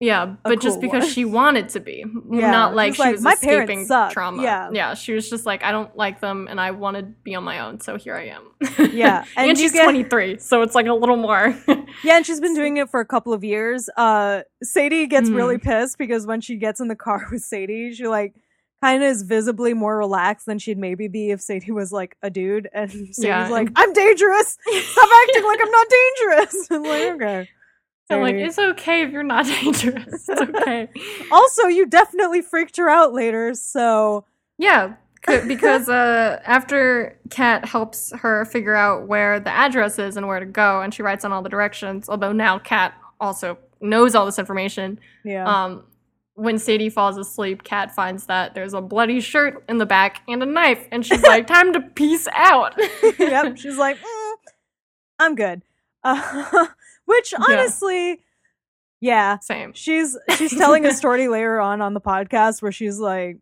[0.00, 1.10] Yeah, but just because one.
[1.12, 4.42] she wanted to be, Yeah, not like she like, was "My escaping trauma.
[4.42, 4.70] Yeah.
[4.72, 7.44] yeah, she was just like, I don't like them, and I want to be on
[7.44, 8.92] my own, so here I am.
[8.92, 11.56] Yeah, and, and she's get- 23, so it's like a little more.
[12.04, 13.88] yeah, and she's been doing it for a couple of years.
[13.96, 15.36] Uh, Sadie gets Hmm.
[15.36, 18.34] really pissed because when she gets in the car with Sadie, she like
[18.82, 22.28] kind of is visibly more relaxed than she'd maybe be if Sadie was like a
[22.30, 24.58] dude, and Sadie's Yeah, like, and- "I'm dangerous.
[24.60, 27.48] Stop acting like I'm not dangerous." I'm like, okay.
[28.10, 30.28] I'm like, it's okay if you're not dangerous.
[30.28, 30.88] It's okay.
[31.32, 34.24] Also, you definitely freaked her out later, so
[34.58, 34.94] Yeah,
[35.26, 40.46] because uh, after Kat helps her figure out where the address is and where to
[40.46, 44.38] go, and she writes on all the directions, although now Kat also knows all this
[44.38, 44.98] information.
[45.24, 45.46] yeah.
[45.64, 45.84] Um,
[46.36, 50.42] when Sadie falls asleep, Kat finds that there's a bloody shirt in the back and
[50.42, 52.74] a knife, and she's like, "Time to peace out."
[53.20, 53.56] yep.
[53.56, 54.34] She's like, "Mm,
[55.20, 55.62] I'm good.
[56.02, 56.66] Uh,
[57.06, 58.20] which honestly,
[59.00, 59.38] yeah.
[59.40, 59.72] Same.
[59.74, 63.38] She's she's telling a story later on on the podcast where she's like,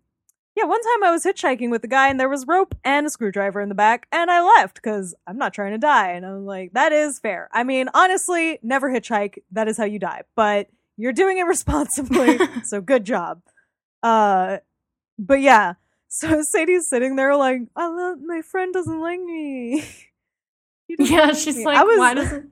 [0.56, 3.10] yeah, one time I was hitchhiking with a guy and there was rope and a
[3.10, 6.10] screwdriver in the back and I left because I'm not trying to die.
[6.12, 7.48] And I'm like, that is fair.
[7.52, 9.38] I mean, honestly, never hitchhike.
[9.52, 10.22] That is how you die.
[10.34, 13.40] But you're doing it responsibly, so good job.
[14.02, 14.58] Uh,
[15.18, 15.74] but yeah.
[16.08, 19.84] So Sadie's sitting there like, I love my friend doesn't like me.
[20.88, 22.50] Yeah, she's me." like, I was, "Why doesn't?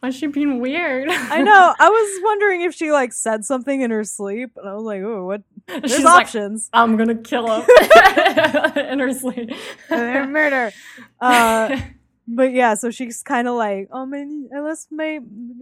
[0.00, 1.74] Why is she being weird?" I know.
[1.78, 5.02] I was wondering if she like said something in her sleep, and I was like,
[5.02, 5.42] "Oh, what?
[5.66, 7.66] There's she's like, options." "I'm gonna kill him
[8.76, 9.50] in her sleep."
[9.90, 10.72] Uh, murder.
[11.20, 11.80] Uh,
[12.28, 15.20] but yeah, so she's kind of like, "Oh man, I lost my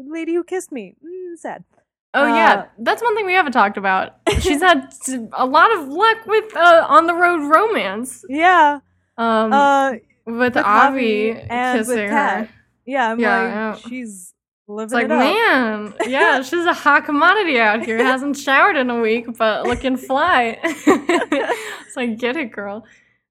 [0.08, 1.64] lady who kissed me." Mm, sad.
[2.12, 4.16] Oh Uh, yeah, that's one thing we haven't talked about.
[4.40, 4.92] She's had
[5.32, 8.24] a lot of luck with uh, on the road romance.
[8.28, 8.80] Yeah.
[9.16, 9.92] Um, Uh,
[10.26, 12.48] with, with Avi Avi and with kissing Kat.
[12.48, 12.54] her.
[12.90, 13.10] Yeah.
[13.12, 14.34] I'm Yeah, like, she's
[14.68, 15.18] living It's like, it up.
[15.18, 17.98] man, yeah, she's a hot commodity out here.
[17.98, 20.58] Hasn't showered in a week, but looking fly.
[20.62, 22.84] it's like, get it, girl.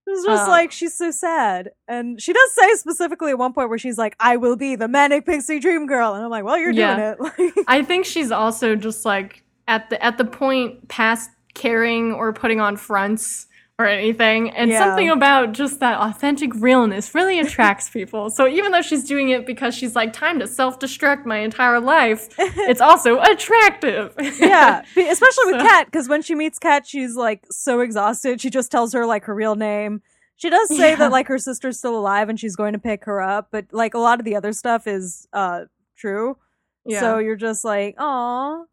[0.08, 3.70] It's just Uh, like she's so sad, and she does say specifically at one point
[3.70, 6.58] where she's like, "I will be the manic pixie dream girl," and I'm like, "Well,
[6.58, 7.14] you're Yeah.
[7.16, 12.12] doing it." I think she's also just like at the at the point past caring
[12.12, 13.46] or putting on fronts
[13.80, 14.80] or anything, and Yeah.
[14.84, 18.30] something about just that authentic realness really attracts people.
[18.30, 21.80] So even though she's doing it because she's like time to self destruct my entire
[21.80, 24.14] life, it's also attractive.
[24.40, 28.42] yeah, especially with So- Kat, because when she meets Kat, she's like so exhausted.
[28.42, 30.02] She just tells her like her real name.
[30.36, 30.96] She does say Yeah.
[30.98, 33.94] that like her sister's still alive and she's going to pick her up, but like
[33.94, 35.62] a lot of the other stuff is uh
[35.98, 36.38] true.
[36.86, 37.00] yeah.
[37.00, 38.66] So you're just like, oh,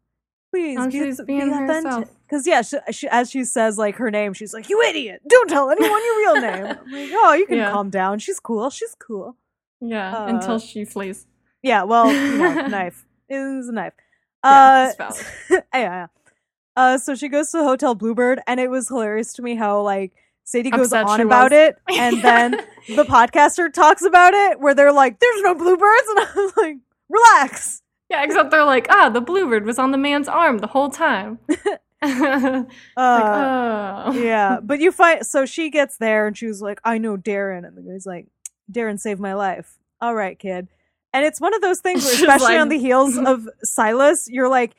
[0.57, 1.85] please Oh, be, she's being herself.
[1.85, 2.13] authentic.
[2.27, 5.21] Because yeah, she, she, as she says like her name, she's like, "You idiot!
[5.27, 7.71] Don't tell anyone your real name." I'm like, "Oh, you can Yeah.
[7.71, 8.19] calm down.
[8.19, 8.69] She's cool.
[8.69, 9.37] She's cool."
[9.79, 11.25] yeah, uh, until she flees.
[11.63, 12.05] Yeah, well,
[12.37, 13.05] know, knife.
[13.29, 13.93] is a knife.
[14.43, 15.25] Yeah, Uh, valid.
[15.49, 16.07] yeah, yeah.
[16.75, 20.11] Uh, so she goes to Hotel Bluebird, and it was hilarious to me how like
[20.43, 21.59] Sadie goes Upset on about was.
[21.69, 22.51] it, and then
[22.95, 26.77] the podcaster talks about it, where they're like, "There's no bluebirds," and I was like,
[27.09, 30.89] "Relax." Yeah, except they're like, ah, the bluebird was on the man's arm the whole
[30.89, 31.39] time.
[32.01, 34.11] like, Uh, oh.
[34.13, 37.65] yeah, but you find so she gets there, and she was like, "I know Darren,"
[37.67, 38.27] and the guy's like,
[38.71, 40.67] "Darren saved my life." All right, kid.
[41.13, 44.49] And it's one of those things where, especially like- on the heels of Silas, you're
[44.49, 44.75] like,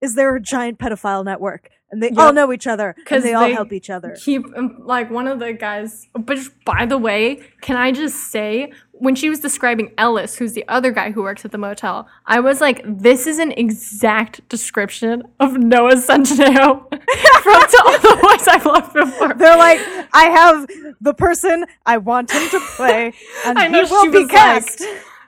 [0.00, 2.18] "Is there a giant pedophile network?" And they Yep.
[2.18, 4.16] all know each other because they, all help each other.
[4.24, 8.72] keep um, like one of the guys but by the way can i just say
[9.02, 12.38] when she was describing ellis who's the other guy who works at the motel i
[12.38, 16.66] was like this is an exact description of noah centineo
[17.42, 19.34] from to all the boys i've loved before.
[19.34, 19.80] They're like,
[20.12, 20.66] I have
[21.00, 23.12] the person I want him to play,
[23.46, 24.84] and I know he will she be was like- cast.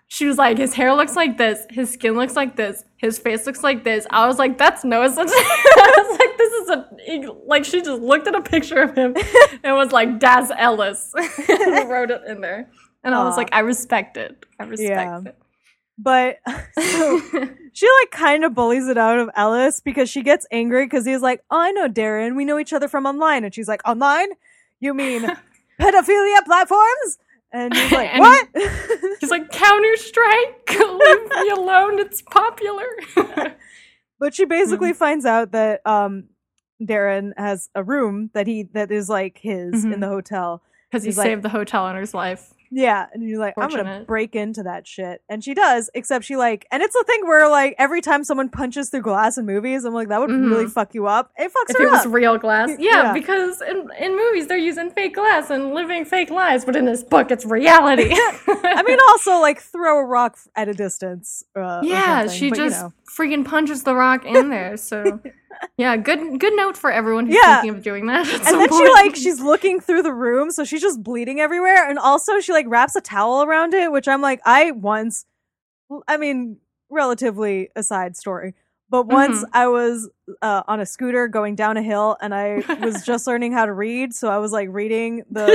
[0.09, 3.45] she was like his hair looks like this his skin looks like this his face
[3.47, 4.07] looks like this.
[4.11, 5.27] I was like that's noah centineo.
[5.35, 9.15] I was like this is a like she just looked at a picture of him
[9.65, 11.13] and was like daz ellis.
[11.17, 12.71] And wrote it in there
[13.05, 15.21] and i was like i respect it i respect Yeah.
[15.27, 15.37] it
[15.99, 16.39] but
[16.79, 17.21] so
[17.73, 21.21] she like kind of bullies it out of Ellis because she gets angry because he's
[21.23, 22.35] like, "Oh, I know Darren.
[22.35, 24.27] We know each other from online," and she's like, "Online?
[24.81, 25.23] You mean
[25.81, 27.19] pedophilia platforms?"
[27.53, 28.49] And he's like, And- "What?"
[29.21, 32.01] He's like, Counter Strike, leave me alone.
[32.01, 32.87] It's popular.
[34.19, 34.99] but she basically Mm-hmm.
[34.99, 36.25] finds out that um
[36.83, 40.01] Darren has a room that he that is like his in Mhm.
[40.01, 40.63] the hotel.
[40.91, 42.53] Because he like- saved the hotel owner's life.
[42.77, 45.91] Yeah, and you're like, I'm gonna break into that shit, and she does.
[45.95, 49.39] Except she like, and it's a thing where like every time someone punches through glass
[49.39, 50.73] in movies, I'm like, that would really Mhm.
[50.73, 51.31] fuck you up.
[51.39, 52.13] It fucks If her it was up.
[52.13, 52.71] real glass.
[52.79, 53.13] Yeah, Yeah.
[53.13, 57.03] because in, in movies they're using fake glass and living fake lives, but in this
[57.05, 58.11] book it's reality.
[58.49, 61.45] I mean, also like throw a rock at a distance.
[61.55, 62.93] Uh, yeah, she but, you just know.
[63.17, 64.77] freaking punches the rock in there.
[64.77, 65.21] So,
[65.77, 67.61] yeah, good good note for everyone who's Yeah.
[67.61, 68.27] thinking of doing that.
[68.29, 71.99] And then she like she's looking through the room, so she's just bleeding everywhere, and
[71.99, 75.27] also she like wraps a towel around it, which I'm like, I once,
[76.09, 76.59] I mean,
[76.91, 78.55] relatively a side story,
[78.91, 79.51] but once Mm-hmm.
[79.57, 80.09] I was
[80.43, 83.73] uh, on a scooter going down a hill, and I was just learning how to
[83.73, 85.47] read, so I was like reading the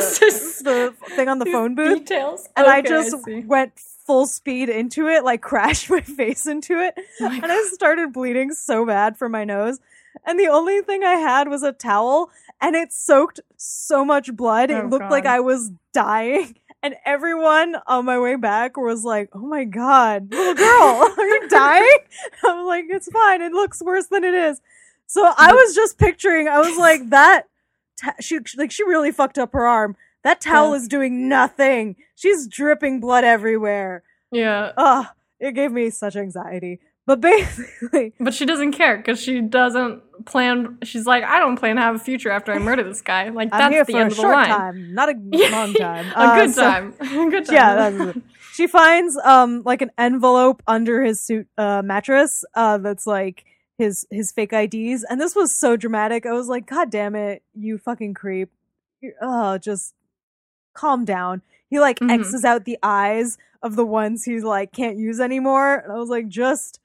[0.64, 2.48] the thing on the phone booth, details.
[2.58, 3.42] and I just see.
[3.42, 3.74] went
[4.10, 8.54] full speed into it, like crashed my face into it, Oh and I started bleeding
[8.54, 9.80] so bad from my nose.
[10.26, 14.72] And the only thing I had was a towel, and it soaked so much blood.
[14.72, 16.56] Oh, it looked like I was dying.
[16.82, 21.50] And everyone on my way back was like, "Oh my god, little girl, are you
[21.50, 21.98] dying?"
[22.46, 23.42] I'm like, "It's fine.
[23.42, 24.62] It looks worse than it is."
[25.06, 26.48] So I was just picturing.
[26.48, 27.50] I was like, "That
[28.00, 29.98] ta- she like she really fucked up her arm.
[30.30, 30.76] That towel Yeah.
[30.78, 31.96] is doing nothing.
[32.16, 35.06] She's dripping blood everywhere." yeah, Ugh,
[35.40, 36.80] it gave me such anxiety.
[37.08, 40.78] But basically, But she doesn't care because she doesn't plan.
[40.84, 43.30] She's like, I don't plan to have a future after I murder this guy.
[43.30, 44.48] Like I'm that's the end a of the short line.
[44.48, 45.14] time, not a
[45.52, 46.06] long time.
[46.16, 46.94] a Uh, good so- time.
[47.02, 47.56] a good time.
[47.56, 48.24] Yeah, that's it.
[48.54, 53.46] She finds um like an envelope under his suit uh mattress uh that's like
[53.80, 56.26] his his fake IDs and this was so dramatic.
[56.28, 58.50] I was like, God damn it, you fucking creep.
[59.22, 59.96] Oh, just
[60.74, 61.42] calm down.
[61.70, 62.20] He like Mhm.
[62.20, 65.76] X's out the eyes of the ones he's like can't use anymore.
[65.76, 66.80] And I was like, just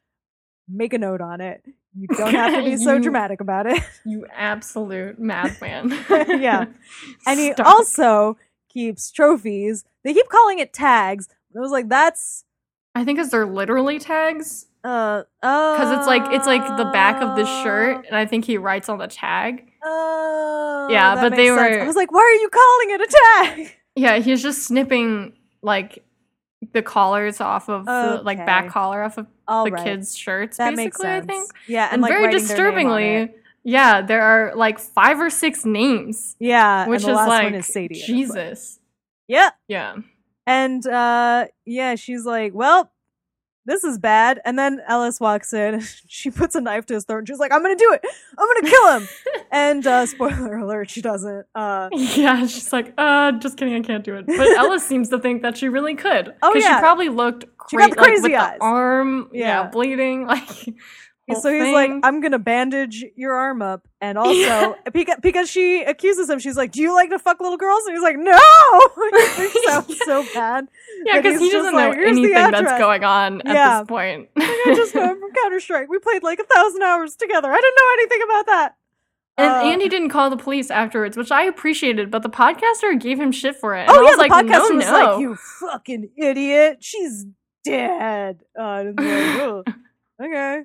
[0.68, 1.64] make a note on it.
[1.96, 3.82] You don't have to be so dramatic about it.
[4.04, 5.90] you absolute madman.
[6.10, 6.66] Yeah.
[7.26, 7.66] And he Stop.
[7.66, 8.36] also
[8.68, 9.84] keeps trophies.
[10.02, 11.28] They keep calling it tags.
[11.56, 12.44] I was like, that's
[12.96, 14.66] I think because they're literally tags.
[14.84, 18.44] Uh oh Because it's like it's like the back of the shirt, and I think
[18.44, 19.70] he writes on the tag.
[19.82, 21.58] Oh, Yeah, but they sense.
[21.58, 23.06] were- I was like, why are you calling it a
[23.66, 23.76] tag?
[23.96, 26.04] Yeah, he's just snipping like
[26.72, 29.84] the collars off of the like back collar off of All the right.
[29.84, 30.56] kids' shirts.
[30.56, 31.24] that basically, makes sense.
[31.24, 31.50] I think.
[31.68, 35.20] Yeah, and, And, like, very writing their name on disturbingly, yeah, there are like five
[35.20, 37.84] or six names, Yeah, which and the is last like one is Sadie.
[37.84, 38.16] in this book.
[38.16, 38.80] Jesus.
[39.28, 39.94] Yeah, Yeah.
[40.44, 42.90] and uh yeah, she's like, "Well,
[43.66, 45.82] this is bad." And then Ellis walks in.
[46.08, 47.18] She puts a knife to his throat.
[47.18, 48.04] and She's like, "I'm gonna do it.
[48.38, 49.08] I'm gonna kill him."
[49.52, 51.46] and uh spoiler alert, she doesn't.
[51.54, 54.26] Uh Yeah, she's like, uh, just kidding, I can't do it.
[54.26, 56.34] But Ellis seems to think that she really could.
[56.42, 56.76] Oh, Because yeah.
[56.76, 58.58] she probably looked cra- like, crazy with eyes.
[58.58, 59.70] the arm, yeah, Yeah.
[59.70, 60.48] bleeding, like.
[61.40, 66.28] so he's like, "I'm gonna bandage your arm up," and also because, because she accuses
[66.28, 69.64] him, she's like, "Do you like to fuck little girls?" And he's like, "No." it
[69.64, 70.68] sounds so bad.
[71.04, 73.80] Yeah, because he doesn't like, know "Here's anything that's going on at Yeah.
[73.80, 74.28] this point.
[74.36, 75.88] I just know from Counter Strike.
[75.88, 77.50] We played like a thousand hours together.
[77.52, 78.76] I didn't know anything about that.
[79.36, 83.18] And Uh, Andy didn't call the police afterwards, which I appreciated, but the podcaster gave
[83.18, 83.86] him shit for it.
[83.88, 84.92] Oh I yeah, was the like, podcaster no, was no.
[84.92, 86.78] like, "You fucking idiot!
[86.80, 87.26] She's
[87.64, 89.64] dead." Uh, like, "Ugh,
[90.22, 90.62] okay.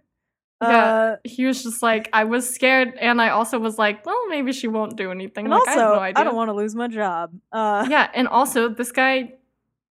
[0.61, 0.67] Yeah.
[0.85, 4.51] Uh, He was just like, I was scared, and I also was like, well, maybe
[4.51, 5.45] she won't do anything.
[5.45, 7.31] and like, also, I have no I, don't want to lose my job.
[7.51, 9.35] Uh, yeah, and also this guy,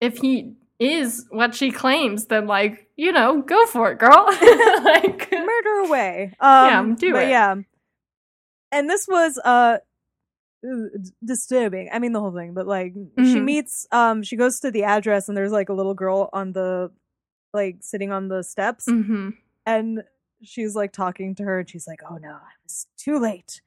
[0.01, 4.27] if he is what she claims, then like, you know, go for it, girl.
[4.85, 6.35] like, murder away.
[6.41, 7.31] Um, do but it.
[7.31, 7.57] Yeah.
[8.71, 9.79] And this was uh
[11.25, 11.89] disturbing.
[11.93, 13.45] I mean the whole thing, but like she Mhm.
[13.45, 16.91] meets um she goes to the address and there's like a little girl on the
[17.55, 19.31] like sitting on the steps hmm
[19.67, 20.03] and
[20.43, 23.61] she's like talking to her and she's like, "Oh no, I was too late."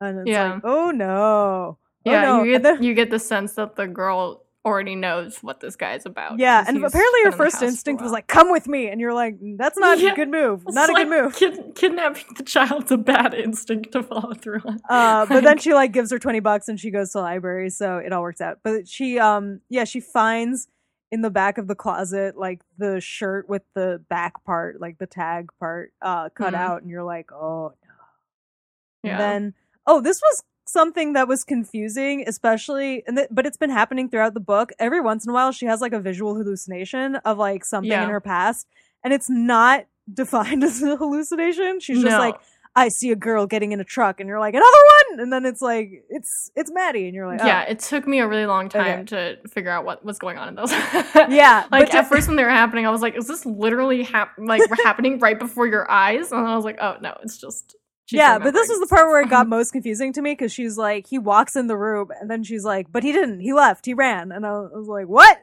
[0.00, 0.54] And it's Yeah.
[0.54, 2.42] like, "Oh no." Oh, yeah, no.
[2.42, 6.06] you get then- you get the sense that the girl already knows what this guy's
[6.06, 6.38] about.
[6.38, 8.50] Yeah, and apparently her been in the first house for a instinct was like, "Come
[8.50, 10.12] with me," and you're like, "Mm, "That's not Yeah.
[10.12, 10.64] a good move.
[10.68, 14.78] Not a good move." Kid- kidnapping the child's a bad instinct to follow through on.
[14.88, 17.70] Uh, but then she like gives her 20 bucks and she goes to the library,
[17.70, 18.58] so it all works out.
[18.62, 20.68] But she um yeah, she finds
[21.10, 25.06] in the back of the closet like the shirt with the back part, like the
[25.06, 26.58] tag part uh cut Mhm.
[26.58, 27.94] out and you're like, "Oh no."
[29.04, 29.12] Yeah.
[29.12, 29.54] And then
[29.86, 34.34] oh, this was something that was confusing, especially and th- but it's been happening throughout
[34.34, 34.70] the book.
[34.78, 38.04] Every once in a while she has like a visual hallucination of like something Yeah.
[38.04, 38.66] in her past
[39.02, 41.80] and it's not defined as a hallucination.
[41.80, 42.18] She's just No.
[42.18, 42.36] like
[42.76, 44.66] I see a girl getting in a truck, and you're like, another
[45.08, 47.46] one, and then it's like, it's it's Maddie, and you're like, oh.
[47.46, 48.78] yeah, it took me a really long Okay.
[48.78, 50.70] time to figure out what was going on in those.
[51.28, 54.38] yeah, like at first when they were happening, I was like, "Is this literally hap-
[54.38, 57.74] like happening right before your eyes?" And I was like, "Oh no, it's just."
[58.10, 60.76] Yeah, but this was the part where it got most confusing to me because she's
[60.78, 63.86] like, he walks in the room, and then she's like, but he didn't, he left,
[63.86, 65.38] he ran, and I was like, what?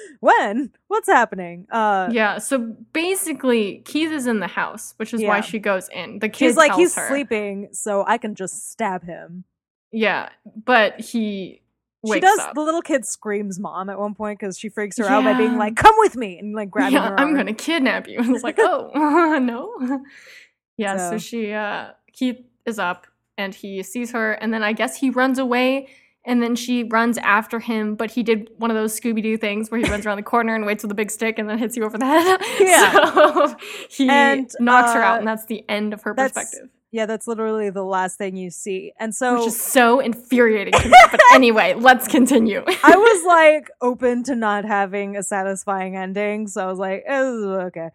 [0.20, 0.72] when?
[0.88, 1.66] What's happening?
[1.70, 6.18] Uh, yeah, so basically, Keith is in the house, which is why she goes in.
[6.18, 7.08] The kid she's like, he's her.
[7.08, 9.44] sleeping, so I can just stab him.
[9.92, 10.30] Yeah,
[10.64, 11.62] but he
[12.04, 12.38] wakes she does.
[12.40, 12.54] up.
[12.54, 15.56] The little kid screams "mom" at one point because she freaks her out by being
[15.56, 17.18] like, "Come with me!" and like grabbing yeah, her.
[17.18, 17.36] I'm arm.
[17.36, 18.18] gonna kidnap you.
[18.18, 20.04] And it's like, oh no.
[20.76, 21.10] Yeah, so.
[21.12, 23.06] So- she uh Keith is up
[23.36, 25.88] and he sees her and then I guess he runs away
[26.26, 29.70] and then she runs after him, but he did one of those Scooby Doo things
[29.70, 31.76] where he runs around the corner and waits with a big stick and then hits
[31.76, 32.40] you over the head.
[32.60, 32.92] Yeah.
[33.12, 33.56] So
[33.90, 36.70] he And, knocks her out uh, and that's the end of her perspective.
[36.92, 40.88] Yeah, that's literally the last thing you see, and so Which is so infuriating to
[40.88, 40.94] me.
[41.10, 42.62] But anyway, let's continue.
[42.84, 47.20] I was like open to not having a satisfying ending, so I was like, eh,
[47.20, 47.88] okay.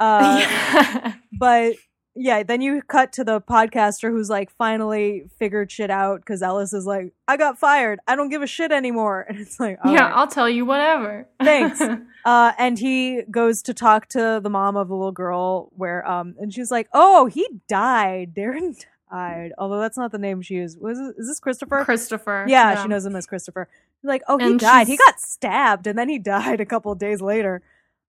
[0.00, 1.14] Uh, yeah.
[1.32, 1.74] But
[2.22, 6.74] yeah, then you cut to the podcaster who's like finally figured shit out because Ellis
[6.74, 7.98] is like, I got fired.
[8.06, 9.26] I don't give a shit anymore.
[9.30, 10.12] And it's like, yeah, right.
[10.12, 11.26] I'll tell you whatever.
[11.42, 11.80] Thanks.
[11.80, 16.34] Uh, and he goes to talk to the mom of the little girl where, um,
[16.38, 18.34] and she's like, oh, he died.
[18.34, 18.76] Darren
[19.10, 19.52] died.
[19.56, 20.78] Although that's not the name she used.
[20.78, 21.84] Was it, is this Christopher?
[21.84, 22.44] Christopher.
[22.48, 23.66] Yeah, she knows him as Christopher.
[24.00, 24.88] She's like, oh, he And died.
[24.88, 27.62] He got stabbed, and then he died a couple of days later.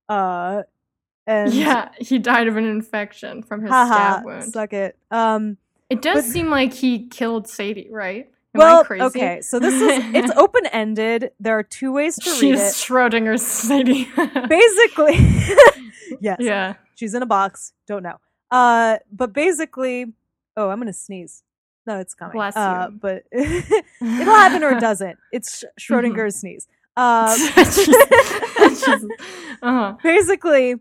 [0.09, 0.63] Uh,
[1.27, 4.51] and Yeah, he died of an infection from his haha, stab wound.
[4.53, 4.97] suck it.
[5.11, 5.57] Um,
[5.89, 8.29] It does But- seem like he killed Sadie, right?
[8.53, 9.03] Am well, I crazy?
[9.05, 11.31] okay, so this is it's open ended.
[11.39, 12.73] There are two ways to read She's it.
[12.73, 14.09] Schrodinger's Sadie.
[14.49, 15.15] Basically,
[16.19, 16.73] yes, yeah.
[16.95, 17.71] she's in a box.
[17.87, 18.17] Don't know.
[18.51, 20.07] Uh, but basically,
[20.57, 21.43] oh, I'm gonna sneeze.
[21.87, 22.33] No, it's coming.
[22.33, 22.97] Bless uh, you.
[22.97, 25.17] But it'll happen or it doesn't.
[25.31, 26.67] It's Sch- Schrodinger's sneeze.
[26.97, 29.05] Um, She's-
[29.61, 29.95] uh-huh.
[30.03, 30.75] basically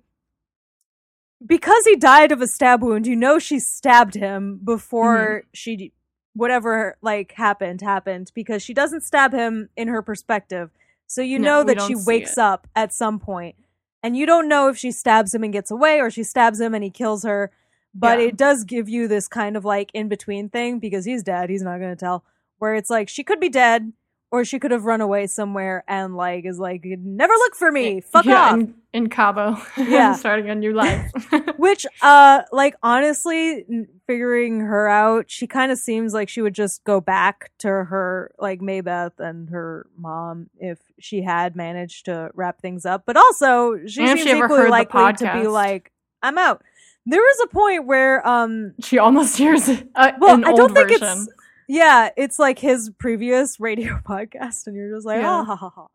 [1.45, 5.49] because he died of a stab wound you know she stabbed him before Mm-hmm.
[5.55, 5.93] she
[6.34, 10.70] whatever like happened happened because she doesn't stab him in her perspective
[11.07, 12.38] so you No, know that she wakes it.
[12.38, 13.57] up at some point
[14.03, 16.72] and you don't know if she stabs him and gets away or she stabs him
[16.74, 17.51] and he kills her
[17.95, 18.26] but Yeah.
[18.26, 21.62] it does give you this kind of like in between thing because he's dead he's
[21.62, 22.24] not going to tell
[22.59, 23.93] where it's like she could be dead
[24.33, 28.01] or she could have run away somewhere and like is like never look for me
[28.01, 29.61] fuck yeah, off in, in Cabo.
[29.76, 30.14] Yeah.
[30.14, 31.11] starting a new life.
[31.57, 33.64] which uh like honestly
[34.07, 38.33] figuring her out she kind of seems like she would just go back to her
[38.39, 43.16] like May Beth and her mom if she had managed to wrap things up but
[43.16, 46.62] also she And seems she equally likely to be like I'm out
[47.07, 50.91] there was a point where um she almost hears uh, Well, an I don't think
[50.91, 51.09] version.
[51.09, 51.28] it's
[51.72, 55.40] yeah, it's like his previous radio podcast, and you're just like, Yeah.
[55.40, 55.86] oh, ha, ha, ha.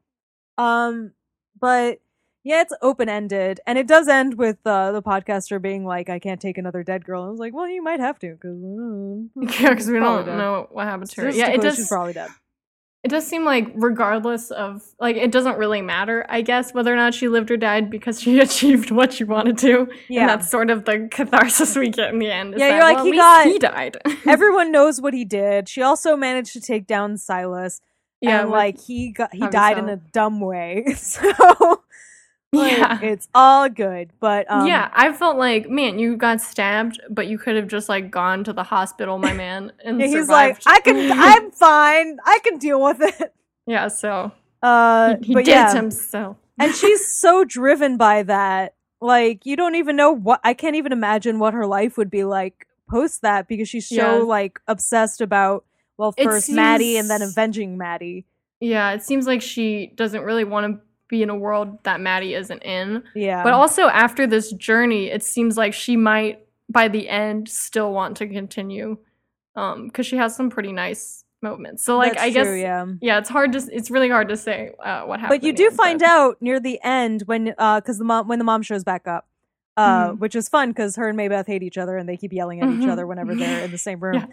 [0.57, 1.11] Um,
[1.59, 1.99] but
[2.45, 6.19] yeah, it's open ended, and it does end with uh, the podcaster being like, "I
[6.19, 8.55] can't take another dead girl." And I was like, "Well, you might have to, because
[9.61, 11.29] Yeah, because we don't know what happened to her.
[11.31, 11.87] Yeah, it She's does.
[11.89, 12.29] probably dead.
[13.05, 16.95] It does seem like, regardless of like, it doesn't really matter, I guess, whether or
[16.95, 19.87] not she lived or died because she achieved what she wanted to.
[20.09, 22.55] Yeah, And that's sort of the catharsis we get in the end.
[22.55, 23.97] is Yeah, that, you're like, well, he got- he died.
[24.27, 25.69] everyone knows what he did.
[25.69, 27.79] She also managed to take down Silas.
[28.21, 31.83] yeah, and like he got he died in a dumb way, so
[32.53, 32.99] like, yeah.
[33.01, 34.11] it's all good.
[34.19, 37.89] But um, yeah, I felt like, man, you got stabbed, but you could have just
[37.89, 40.61] like gone to the hospital, my man, and Yeah, he's like.
[40.65, 42.17] I can, I'm fine.
[42.25, 43.33] I can deal with it.
[43.67, 44.31] yeah, so
[44.61, 46.37] Uh, he, he but did yeah, it himself.
[46.59, 48.73] and she's so driven by that.
[49.01, 50.39] Like, you don't even know what.
[50.43, 53.95] I can't even imagine what her life would be like post that because she's so
[53.95, 54.11] Yeah.
[54.23, 55.65] like obsessed about.
[55.97, 58.25] Well, first Maddie and then avenging Maddie.
[58.59, 60.81] Yeah, it seems like she doesn't really want to
[61.15, 63.03] be in a world that Maddie isn't in.
[63.15, 66.39] Yeah, But also after this journey, it seems like she might
[66.69, 68.97] by the end still want to continue.
[69.55, 71.83] Um, because she has some pretty nice moments.
[71.85, 72.85] So like That's I guess true, yeah.
[73.01, 73.17] yeah.
[73.19, 75.39] it's hard to it's really hard to say uh, what happened.
[75.41, 78.27] But you do end, find but- out near the end when, uh, because the mom
[78.27, 79.27] when the mom shows back up,
[79.77, 80.19] uh, Mhm.
[80.19, 82.59] which is fun because her and May Beth hate each other and they keep yelling
[82.61, 82.89] at each Mhm.
[82.91, 84.15] other whenever they're in the same room.
[84.15, 84.25] Yeah.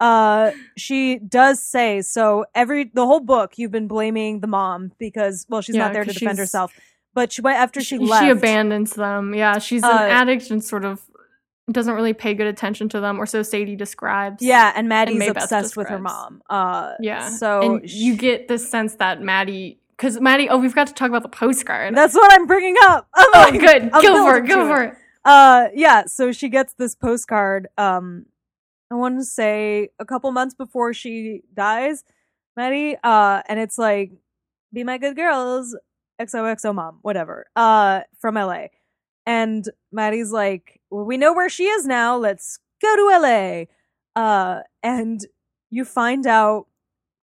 [0.00, 2.44] Uh, she does say so.
[2.54, 6.04] Every the whole book, you've been blaming the mom because well, she's Yeah, not there
[6.04, 6.72] to defend herself.
[7.14, 8.24] But she went after she, she, left.
[8.24, 9.34] she abandons them.
[9.34, 11.02] Yeah, she's an Uh, addict and sort of
[11.70, 14.42] doesn't really pay good attention to them, or so Sadie describes.
[14.42, 16.42] Yeah, and Maddie's May Beth obsessed with her mom.
[16.48, 17.28] Uh, Yeah.
[17.28, 21.08] So and you get this sense that Maddie because Maddie oh we forgot to talk
[21.08, 21.96] about the postcard.
[21.96, 23.08] that's what I'm bringing up.
[23.14, 23.90] I'm oh like, good.
[23.92, 24.94] I'm Go for it, go to for it.
[25.24, 26.04] Uh, yeah.
[26.06, 27.66] So she gets this postcard.
[27.76, 28.26] Um,
[28.90, 32.04] I want to say a couple months before she dies,
[32.56, 32.96] Maddie.
[33.04, 34.12] Uh, and it's like,
[34.72, 35.76] "Be my good girls,
[36.20, 38.68] XOXO mom, whatever." Uh, from LA,
[39.26, 42.16] and Maddie's like, well, "We know where she is now.
[42.16, 43.64] Let's go to LA."
[44.16, 45.20] Uh, and
[45.70, 46.66] you find out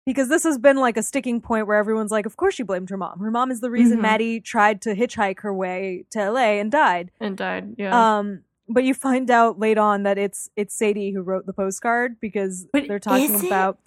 [0.06, 2.90] because this has been like a sticking point where everyone's like, "Of course she blamed
[2.90, 3.18] her mom.
[3.18, 4.02] Her mom is the reason Mhm.
[4.02, 7.74] Maddie tried to hitchhike her way to LA and died." And died.
[7.76, 8.18] Yeah.
[8.18, 12.16] Um, but you find out late on that it's it's Sadie who wrote the postcard
[12.20, 13.78] because But they're talking about.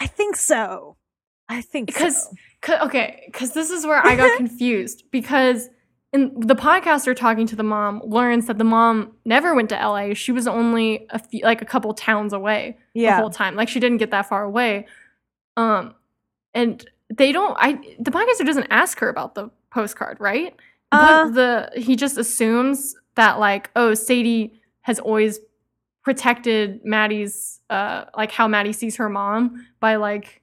[0.00, 0.96] I think so.
[1.48, 2.28] I think Because-
[2.64, 2.78] so.
[2.86, 5.68] okay, because this is where I got confused because
[6.12, 10.14] in the podcaster talking to the mom learns that the mom never went to LA.
[10.14, 13.16] She was only a few, like a couple towns away yeah.
[13.16, 13.56] the whole time.
[13.56, 14.86] Like she didn't get that far away.
[15.56, 15.94] Um,
[16.54, 17.56] and they don't.
[17.58, 20.54] I the podcaster doesn't ask her about the postcard, right?
[20.92, 25.38] Uh, but the he just assumes that like oh Sadie has always
[26.02, 30.42] protected Maddie's uh like how Maddie sees her mom by like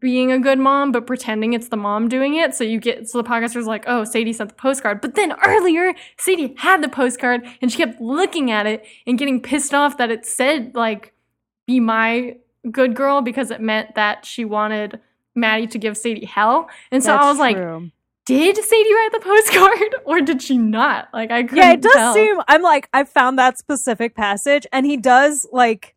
[0.00, 2.54] being a good mom but pretending it's the mom doing it.
[2.54, 5.00] So you get so the podcaster's like oh Sadie sent the postcard.
[5.00, 9.40] But then earlier Sadie had the postcard and she kept looking at it and getting
[9.40, 11.12] pissed off that it said like
[11.66, 12.36] be my
[12.70, 15.00] good girl because it meant that she wanted
[15.34, 16.68] Maddie to give Sadie hell.
[16.90, 17.90] And so I that's was like true.
[18.26, 21.08] Did Sadie write the postcard or did she not?
[21.12, 22.14] Like I couldn't yeah, it does tell.
[22.14, 22.36] seem.
[22.48, 25.94] I'm like, I found that specific passage, and he does like,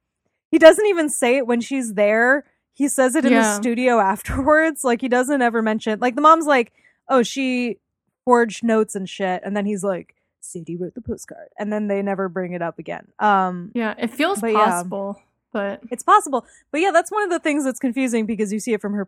[0.51, 2.45] he doesn't even say it when she's there.
[2.73, 4.83] He says it in the studio afterwards.
[4.83, 5.99] Like he doesn't ever mention.
[5.99, 6.71] Like the mom's like,
[7.09, 7.77] oh, she
[8.23, 12.01] forged notes and shit, and then he's like, Sadie wrote the postcard, and then they
[12.03, 13.07] never bring it up again.
[13.17, 14.65] Um, Yeah, it feels But yeah.
[14.65, 15.21] possible,
[15.51, 18.73] but It's possible, but yeah, that's one of the things that's confusing because you see
[18.73, 19.07] it from her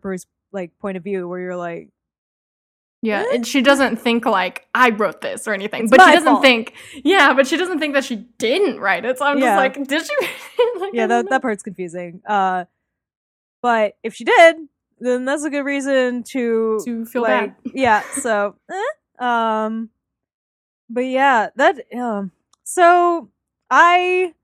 [0.50, 1.88] like point of view, where you're like,
[3.02, 5.82] yeah, and she doesn't think like I wrote this or anything.
[5.84, 6.42] It's but she doesn't fault.
[6.42, 6.74] think,
[7.04, 9.18] yeah, but she doesn't think that she didn't write it.
[9.18, 9.56] So I'm Yeah.
[9.56, 10.16] just like, did she?
[10.80, 11.30] like, yeah, that know.
[11.30, 12.22] that part's confusing.
[12.26, 12.64] Uh,
[13.60, 14.56] but if she did,
[15.00, 17.30] then that's a good reason to to feel like,
[17.64, 17.72] bad.
[17.74, 18.02] yeah.
[18.20, 19.90] So, eh, um,
[20.88, 22.30] but yeah, that um,
[22.64, 23.28] so
[23.70, 24.34] I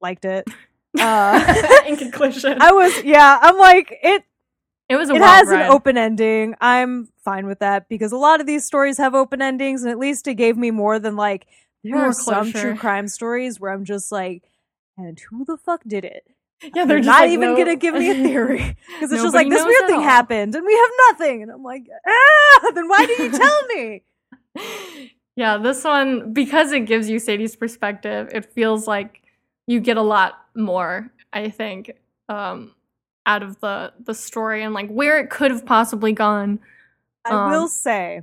[0.00, 0.46] liked it.
[0.98, 1.38] Uh,
[1.86, 3.38] In conclusion, I was yeah.
[3.40, 4.24] I'm like it.
[4.88, 5.66] It was a it has ride.
[5.66, 6.54] an open ending.
[6.60, 9.98] I'm fine with that because a lot of these stories have open endings, and at
[9.98, 11.46] least it gave me more than like
[11.84, 14.42] there More are some true crime stories where I'm just like,
[14.96, 16.24] and who the fuck did it?
[16.74, 18.58] Yeah, they're just not like, even "No." gonna give me a theory
[18.88, 20.02] because it's just like this weird thing all.
[20.02, 24.02] happened and we have nothing, and I'm like, ah, then why didn't you tell me?
[25.36, 29.22] yeah, this one because it gives you Sadie's perspective, it feels like
[29.68, 31.92] you get a lot more, I think,
[32.28, 32.74] um,
[33.28, 36.58] out of the the story and like where it could have possibly gone.
[37.24, 38.22] I Um, will say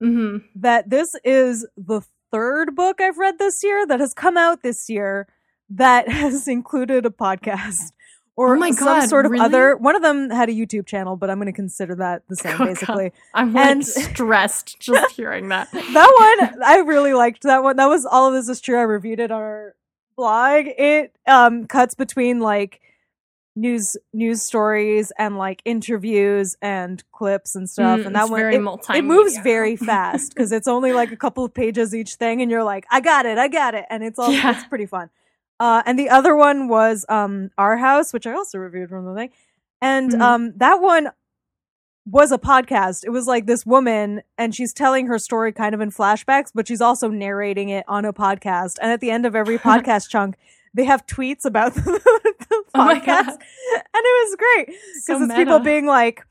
[0.00, 2.00] hmm that this is the
[2.30, 5.26] third book I've read this year that has come out this year
[5.70, 7.92] that has included a podcast
[8.36, 9.44] or Oh some God, sort of really?
[9.44, 9.76] other.
[9.76, 12.54] One of them had a YouTube channel, but I'm going to consider that the same,
[12.54, 12.66] Oh, God.
[12.66, 13.12] basically.
[13.32, 15.70] I'm like And- stressed just hearing that.
[15.72, 17.76] that one I really liked that one.
[17.76, 18.78] That was all of this is true.
[18.78, 19.74] I reviewed it on our
[20.16, 20.66] blog.
[20.66, 22.80] It um cuts between like
[23.56, 28.00] news news stories and like interviews and clips and stuff.
[28.00, 28.62] Mm, and that one very it,
[28.96, 32.50] it moves very fast because it's only like a couple of pages each thing, and
[32.50, 34.50] you're like, I got it, I got it, and it's all Yeah.
[34.56, 35.10] it's pretty fun.
[35.60, 39.14] Uh, and the other one was um our house, which I also reviewed from the
[39.14, 39.30] thing,
[39.80, 40.20] and Mhm.
[40.20, 41.10] um that one
[42.06, 43.04] was a podcast.
[43.04, 46.68] It was like this woman and she's telling her story kind of in flashbacks, but
[46.68, 48.76] she's also narrating it on a podcast.
[48.82, 50.34] And at the end of every podcast chunk,
[50.74, 53.04] they have tweets about the, the Oh podcast.
[53.26, 53.28] God.
[53.28, 56.24] And it was great because So it's people being like,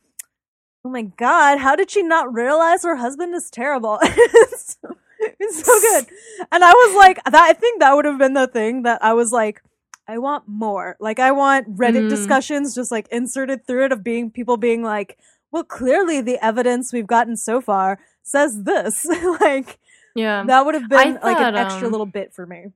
[0.85, 3.99] Oh my God, how did she not realize her husband is terrible?
[4.03, 6.05] it's, so, it's so good.
[6.51, 9.13] And I was like, that, I think that would have been the thing that I
[9.13, 9.63] was like,
[10.09, 10.97] I want more.
[10.99, 12.09] Like, I want Reddit Mm.
[12.09, 15.17] discussions just like inserted through it of being people being like,
[15.51, 19.05] well, clearly the evidence we've gotten so far says this.
[19.39, 19.79] like,
[20.15, 20.43] Yeah.
[20.45, 22.73] that would have been like an extra um, little bit for me.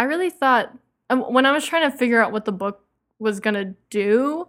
[0.00, 0.72] I really thought
[1.10, 2.80] um, when I was trying to figure out what the book
[3.18, 4.46] was gonna do,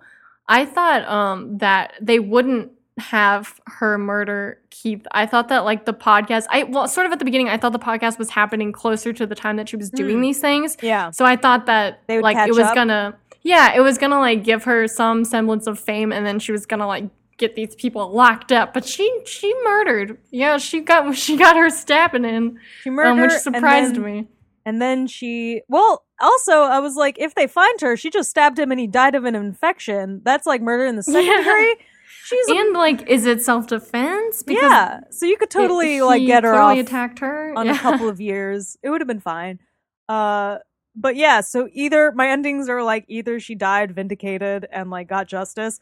[0.47, 5.05] I thought um, that they wouldn't have her murder Keith.
[5.11, 7.73] I thought that like the podcast, I well, sort of at the beginning, I thought
[7.73, 10.21] the podcast was happening closer to the time that she was doing Hmm.
[10.21, 10.77] these things.
[10.81, 11.09] Yeah.
[11.11, 12.75] So I thought that They would like it was up?
[12.75, 16.51] gonna, yeah, it was gonna like give her some semblance of fame, and then she
[16.53, 17.05] was gonna like
[17.37, 18.73] get these people locked up.
[18.73, 20.17] But she she murdered.
[20.29, 24.27] Yeah, she got she got her stabbing in, She murdered, um, which surprised me.
[24.65, 28.59] And then she, well, also, I was like, if they find her, she just stabbed
[28.59, 30.21] him and he died of an infection.
[30.23, 31.37] That's like murder in the second Yeah.
[31.37, 31.77] degree.
[32.25, 34.43] She's a, And like, is it self defense?
[34.47, 35.01] yeah.
[35.09, 37.73] So you could totally like get her off attacked her on yeah.
[37.75, 38.77] a couple of years.
[38.83, 39.59] It would have been fine.
[40.07, 40.59] Uh,
[40.95, 45.27] but yeah, so either my endings are like either she died vindicated and like got
[45.27, 45.79] justice,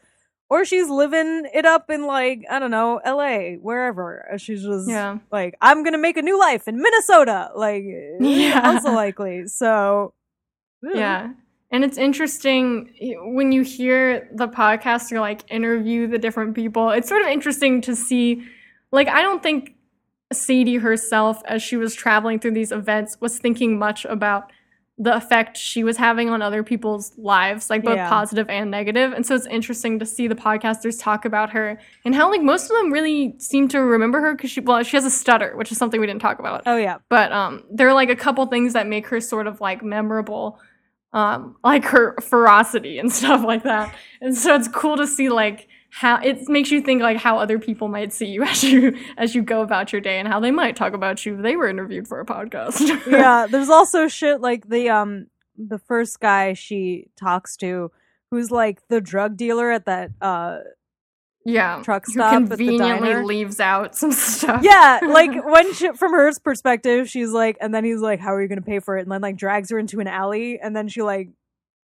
[0.50, 3.56] or she's living it up in like I don't know L.A.
[3.62, 4.28] wherever.
[4.32, 5.18] Uh, she's just Yeah.
[5.32, 7.50] like I'm gonna make a new life in Minnesota.
[7.54, 8.60] Like eh, Yeah.
[8.64, 9.46] also likely.
[9.46, 10.12] So
[10.82, 10.90] ew.
[10.94, 11.30] Yeah.
[11.72, 12.90] And it's interesting
[13.36, 16.90] when you hear the podcaster like interview the different people.
[16.90, 18.44] It's sort of interesting to see
[18.92, 19.76] like I don't think
[20.32, 24.50] Sadie herself as she was traveling through these events was thinking much about
[25.02, 28.06] the effect she was having on other people's lives, like both Yeah.
[28.10, 29.14] positive and negative.
[29.14, 32.64] And so it's interesting to see the podcasters talk about her and how like most
[32.70, 35.72] of them really seem to remember her because she well, she has a stutter, which
[35.72, 36.98] is something we didn't talk about Oh yeah.
[37.08, 40.60] but um there are like a couple things that make her sort of like memorable
[41.14, 45.66] um like her ferocity and stuff like that and so it's cool to see like
[45.92, 49.34] how it makes you think like how other people might see you as you as
[49.34, 51.68] you go about your day and how they might talk about you if they were
[51.68, 52.80] interviewed for a podcast.
[53.10, 55.26] Yeah, there's also shit like the um
[55.56, 57.90] the first guy she talks to
[58.30, 60.58] who's like the drug dealer at that uh
[61.44, 64.62] yeah truck who stop at the conveniently leaves out some stuff.
[64.62, 68.42] Yeah, like when she, from her perspective, she's like, and then he's like, "How are
[68.42, 70.76] you going to pay for it?" And then like drags her into an alley, and
[70.76, 71.30] then she like,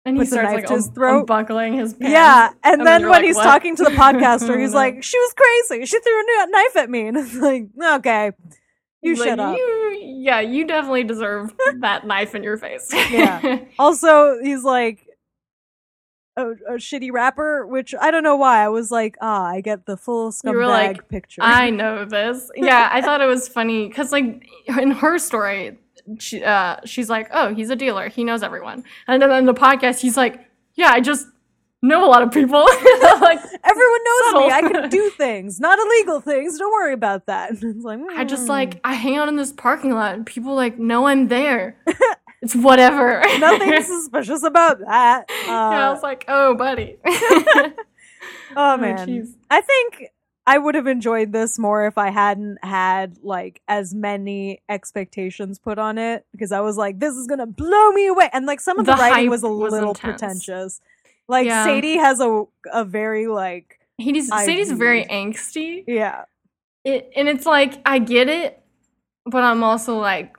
[0.05, 1.27] and he starts like to his throat.
[1.29, 2.49] his pants yeah.
[2.63, 5.33] And, then then when like, he's "What?" talking to the podcaster, he's like, "She was
[5.33, 5.85] crazy.
[5.85, 8.31] She threw a knife at me," and it's like, "Okay,
[9.01, 9.85] you Like, shut up." you-
[10.25, 13.59] yeah you definitely deserve that knife in your face Yeah.
[13.79, 15.05] Also, he's like
[16.37, 18.63] a, a shitty rapper, which I don't know why.
[18.63, 21.41] I was like, ah, I get the full scumbag like, picture.
[21.41, 22.49] I know this.
[22.55, 25.77] Yeah, I thought it was funny because, like, in her story,
[26.19, 28.09] she, uh, she's like, "Oh, he's a dealer.
[28.09, 30.45] He knows everyone." And then in the podcast, he's like,
[30.75, 31.27] "Yeah, I just
[31.81, 32.59] know a lot of people."
[33.21, 33.39] like,
[33.75, 34.47] Everyone knows Subtle.
[34.47, 34.53] me.
[34.53, 36.57] I can do things, not illegal things.
[36.57, 37.51] Don't worry about that.
[37.61, 38.49] It's like I just mm.
[38.49, 41.77] like I hang out in this parking lot, and people like know I'm there.
[42.41, 43.21] it's whatever.
[43.39, 45.25] nothing suspicious about that.
[45.29, 46.97] Uh, yeah, I was like, "Oh, buddy."
[48.55, 49.33] oh man, jeez.
[49.49, 50.11] I think
[50.47, 55.79] I would have enjoyed this more if I hadn't had like as many expectations put
[55.79, 58.77] on it because I was like, this is gonna blow me away, and like some
[58.79, 60.19] of the, The writing was a was little intense.
[60.19, 60.81] pretentious.
[61.27, 61.63] Like Yeah.
[61.65, 65.83] Sadie has a a very like He's Sadie's very angsty.
[65.87, 66.25] yeah
[66.83, 68.61] It and it's like I get it,
[69.25, 70.37] but I'm also like,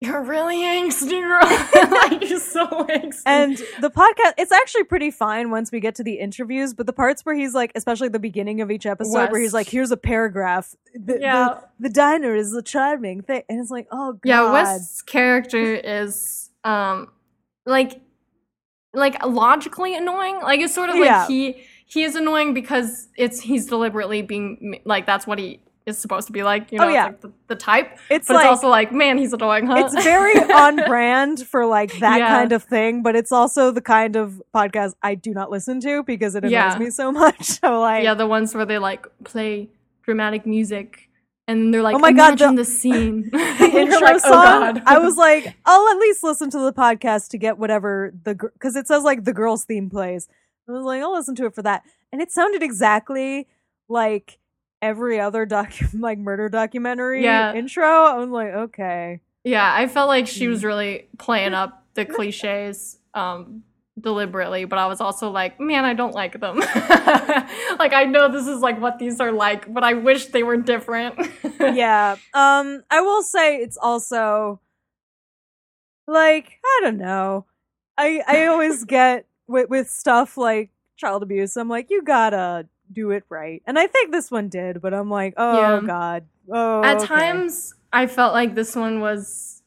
[0.00, 1.90] You're really angsty, girl.
[2.10, 3.22] like you're so angsty.
[3.26, 6.92] And the podcast, it's actually pretty fine once we get to the interviews, but the
[6.92, 9.96] parts where he's like, especially the beginning of each episode, where he's like, here's a
[9.96, 10.72] paragraph.
[10.94, 13.42] The, yeah, the, the diner is a charming thing.
[13.48, 14.20] And it's like, oh, God.
[14.24, 14.52] yeah.
[14.52, 17.08] West's character is um
[17.66, 18.00] like
[18.94, 20.40] like logically annoying.
[20.42, 21.26] Like it's sort of like Yeah.
[21.26, 26.26] he he is annoying because it's he's deliberately being like that's what he is supposed
[26.28, 26.70] to be like.
[26.70, 27.04] You Oh, know, yeah.
[27.06, 27.98] like the, the type.
[28.10, 29.76] It's But like, it's also like, man, he's annoying, huh?
[29.86, 32.28] it's very on brand for like that Yeah.
[32.28, 36.02] kind of thing, but it's also the kind of podcast I do not listen to
[36.04, 36.78] because it annoys Yeah.
[36.78, 37.42] me so much.
[37.42, 39.68] So like, yeah, the ones where they like play
[40.02, 41.08] dramatic music
[41.46, 43.30] and they're like, Oh my God, imagine the- the, scene.
[43.32, 44.82] the intro like, oh song, oh God.
[44.86, 48.76] I was like, I'll at least listen to the podcast to get whatever the because
[48.76, 50.28] it says like the girls' theme plays.
[50.68, 51.82] I was like, I'll listen to it for that,
[52.12, 53.46] and it sounded exactly
[53.88, 54.38] like
[54.82, 57.54] every other doc like murder documentary Yeah.
[57.54, 57.84] intro.
[57.86, 60.50] I was like, okay, yeah, I felt like she Mm.
[60.50, 63.62] was really playing up the cliches um
[64.00, 66.58] deliberately, but I was also like, man, I don't like them.
[67.78, 70.56] like I know this is like what these are like, but I wish they were
[70.56, 71.18] different.
[71.60, 72.12] yeah.
[72.32, 74.60] Um, I will say it's also
[76.06, 77.46] like I don't know.
[77.96, 81.56] I I always get with with stuff like child abuse.
[81.56, 84.80] I'm like, you gotta do it right, and I think this one did.
[84.80, 85.86] But I'm like, oh Yeah.
[85.86, 86.82] god, oh.
[86.82, 87.06] At okay.
[87.06, 89.62] times, I felt like this one was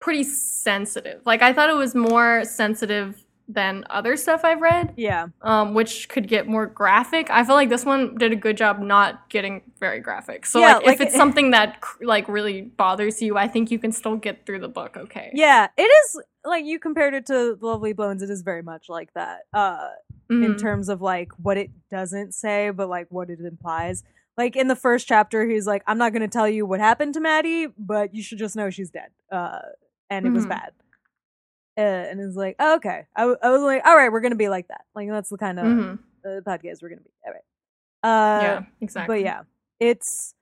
[0.00, 1.22] pretty sensitive.
[1.24, 4.94] Like I thought it was more sensitive than other stuff I've read.
[4.96, 7.28] yeah, um, which could get more graphic.
[7.30, 10.46] I feel like this one did a good job not getting very graphic.
[10.46, 13.70] So Yeah, like, like if it's it- something that like really bothers you, I think
[13.70, 14.96] you can still get through the book.
[14.96, 15.30] Okay.
[15.34, 15.68] yeah.
[15.76, 18.22] It is like you compared it to Lovely Bones.
[18.22, 19.40] It is very much like that.
[19.52, 19.88] Uh,
[20.30, 20.58] in Mhm.
[20.58, 24.02] terms of like what it doesn't say, but like what it implies.
[24.36, 27.14] Like in the first chapter, he's like, "I'm not going to tell you what happened
[27.14, 29.60] to Maddie, but you should just know she's dead." Uh,
[30.10, 30.48] and it was Mhm.
[30.50, 30.72] bad.
[31.76, 33.06] Uh, and it's like, oh, okay.
[33.16, 34.82] I, w- I was like, all right, we're gonna be like that.
[34.94, 35.98] Like that's the kind of Mhm.
[36.24, 37.10] uh, podcast we're gonna be.
[37.26, 37.44] All right.
[38.02, 38.64] Uh, yeah.
[38.80, 39.16] Exactly.
[39.16, 39.42] but yeah,
[39.80, 40.34] it's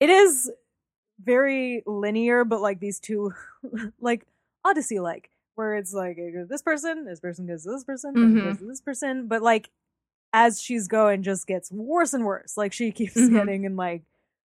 [0.00, 0.50] it is
[1.22, 3.32] very linear, but like these two,
[4.00, 4.26] like
[4.64, 8.14] Odyssey, like where it's like it goes this person, this person goes to this person,
[8.14, 8.44] Mhm.
[8.44, 9.70] goes to this person, but like
[10.32, 12.56] as she's going, just gets worse and worse.
[12.56, 13.32] Like she keeps Mhm.
[13.32, 14.02] getting in like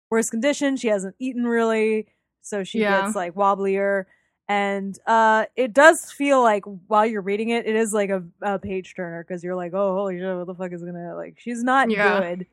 [0.09, 0.77] worse condition.
[0.77, 2.07] She hasn't eaten really,
[2.41, 3.03] so she Yeah.
[3.03, 4.05] gets like wobblier.
[4.49, 8.59] And uh, it does feel like while you're reading it, it is like a, a
[8.59, 11.35] page turner because you're like, oh holy shit, what the fuck is gonna like?
[11.39, 12.19] She's not Yeah.
[12.19, 12.45] good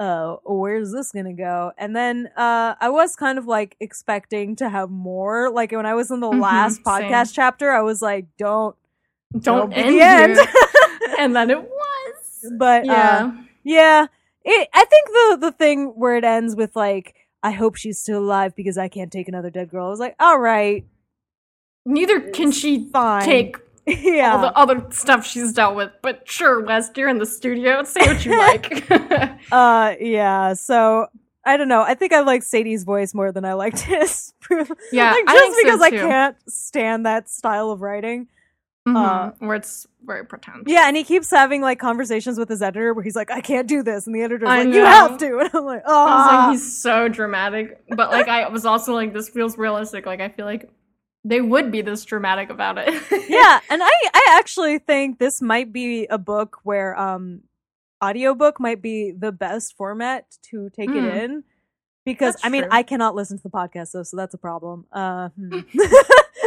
[0.00, 4.68] uh where's this gonna go and then uh i was kind of like expecting to
[4.68, 6.84] have more like when i was in the Mhm, last same.
[6.84, 8.74] podcast chapter i was like don't
[9.38, 10.38] Don't be end the end
[11.18, 12.52] and then it was.
[12.58, 13.26] but Yeah.
[13.26, 13.32] uh
[13.62, 14.06] yeah
[14.44, 17.14] it, i think the the thing where it ends with like
[17.44, 20.16] i hope she's still alive because i can't take another dead girl i was like
[20.18, 20.84] all right
[21.86, 23.56] Neither can she fine take
[23.86, 25.90] yeah all the other stuff she's dealt with.
[26.02, 27.82] But sure, West, you're in the studio.
[27.84, 28.90] Say what you like.
[29.52, 31.06] uh yeah so
[31.46, 31.82] I don't know.
[31.82, 34.32] I think I like Sadie's voice more than I liked his.
[34.92, 38.28] Yeah, like, I just so, because I can't stand that style of writing.
[38.86, 38.96] Mhm.
[38.96, 40.64] Uh, Where it's very pretentious.
[40.66, 43.66] Yeah, and he keeps having like conversations with his editor where he's like, "I can't
[43.66, 46.28] do this," and the editor's I like, "You have to," and I'm like, I was
[46.30, 47.82] "Oh." like, he's so dramatic.
[47.88, 50.04] But like, I was also like, this feels realistic.
[50.04, 50.68] Like, I feel like
[51.24, 52.92] they would be this dramatic about it.
[53.28, 57.42] yeah, and I I actually think this might be a book where um
[58.02, 60.96] audiobook might be the best format to take Mm.
[61.06, 61.44] it in
[62.04, 62.70] because That's I mean true.
[62.72, 64.84] I cannot listen to the podcast though, so that's a problem.
[64.92, 65.60] Uh, hmm.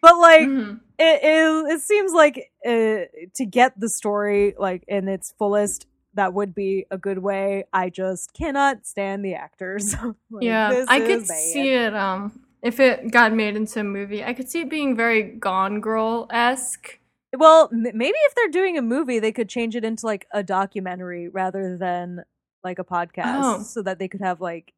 [0.00, 0.80] but like Mhm.
[0.98, 3.04] it, it it seems like uh,
[3.34, 7.88] to get the story like in its fullest that would be a good way i
[7.90, 9.94] just cannot stand the actors
[10.30, 11.38] Like, yeah, I could bad.
[11.38, 11.94] see it.
[11.94, 15.80] Um, if it got made into a movie, I could see it being very Gone
[15.80, 16.98] Girl esque.
[17.36, 20.42] well m- maybe if they're doing a movie they could change it into like a
[20.42, 22.24] documentary rather than
[22.62, 23.62] like a podcast Oh.
[23.62, 24.72] so that they could have like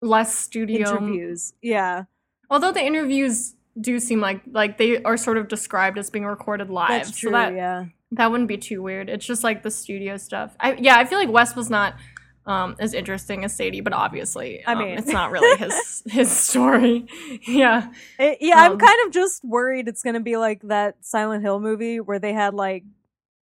[0.00, 2.04] less studio interviews yeah
[2.50, 6.70] Although the interviews do seem like like they are sort of described as being recorded
[6.70, 9.10] live, that's true so that yeah that wouldn't be too weird.
[9.10, 10.56] It's just like the studio stuff.
[10.60, 11.94] I yeah, I feel like West was not
[12.48, 16.30] um as interesting as Sadie, but obviously I um, mean- it's not really his his
[16.30, 17.06] story.
[17.46, 17.92] yeah.
[18.18, 21.60] It- yeah, I'm Um, kind of just worried it's gonna be like that Silent Hill
[21.60, 22.84] movie where they had like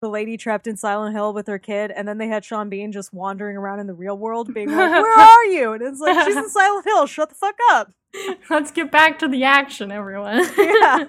[0.02, 2.92] the lady trapped in Silent Hill with her kid, and then they had Sean Bean
[2.92, 6.22] just wandering around in the real world, being like, "Where are you?" And it's like,
[6.26, 7.06] "She's in Silent Hill.
[7.06, 7.92] Shut the fuck up."
[8.50, 10.44] Let's get back to the action, everyone.
[10.58, 11.06] Yeah.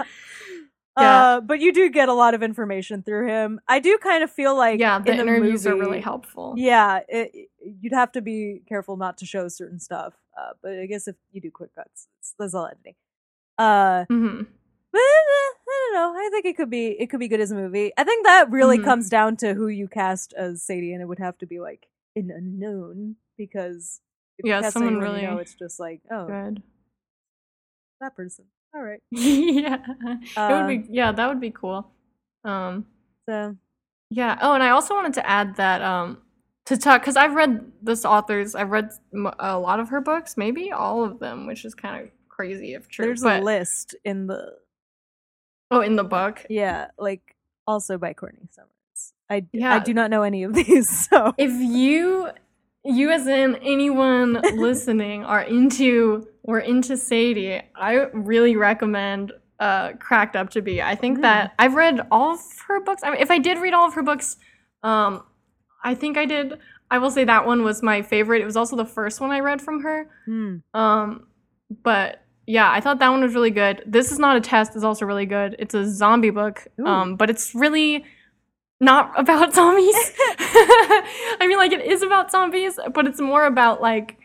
[1.00, 1.24] Yeah.
[1.36, 3.60] Uh, but you do get a lot of information through him.
[3.68, 6.56] I do kind of feel like yeah, the in a interviews are really helpful.
[6.58, 7.50] Yeah, it,
[7.82, 10.14] you'd have to be careful not to show certain stuff.
[10.38, 12.08] Uh, but I guess if you do quick cuts,
[12.40, 12.96] that's all editing.
[13.58, 14.42] Uh, hmm
[14.92, 16.14] but eh, I don't know.
[16.20, 17.92] I think it could be it could be good as a movie.
[17.98, 18.84] I think that really Mhm.
[18.84, 21.88] comes down to who you cast as Sadie, and it would have to be like
[22.16, 24.00] an unknown because
[24.44, 26.64] Yeah, someone anyone you really know, it's just like oh Good.
[28.00, 28.46] that person.
[28.76, 29.02] All right.
[29.12, 29.78] yeah.
[29.96, 31.92] it Uh, would be yeah, that would be cool.
[32.44, 32.86] Um
[33.28, 33.56] So
[34.10, 34.38] yeah.
[34.42, 36.22] Oh, and I also wanted to add that um
[36.68, 38.90] to talk cuz I've read this author's I've read
[39.40, 42.88] a lot of her books, maybe all of them, which is kind of crazy if
[42.88, 43.06] true.
[43.06, 44.54] there's but, a list in the
[45.70, 46.46] Oh, in the book.
[46.50, 49.14] yeah, like also by Courtney Summers.
[49.30, 49.74] I yeah.
[49.76, 52.30] I do not know any of these, so If you
[52.86, 60.36] you as in anyone listening are into or into Sadie, I really recommend uh Cracked
[60.38, 60.82] Up to Be.
[60.82, 61.22] I think Mm.
[61.24, 63.02] that I've read all of her books.
[63.04, 64.38] I mean, if I did read all of her books,
[64.84, 65.24] um
[65.84, 66.60] I think I did.
[66.90, 68.42] I will say that one was my favorite.
[68.42, 70.10] It was also the first one I read from her.
[70.26, 70.58] hmm.
[70.74, 71.28] Um,
[71.84, 73.84] but yeah, I thought that one was really good.
[73.86, 74.76] This is not a test.
[74.76, 75.56] is also really good.
[75.60, 76.66] It's a zombie book.
[76.86, 78.06] Um, but it's really
[78.80, 79.96] not about zombies.
[80.40, 84.18] I mean, like it is about zombies, but it's more about like,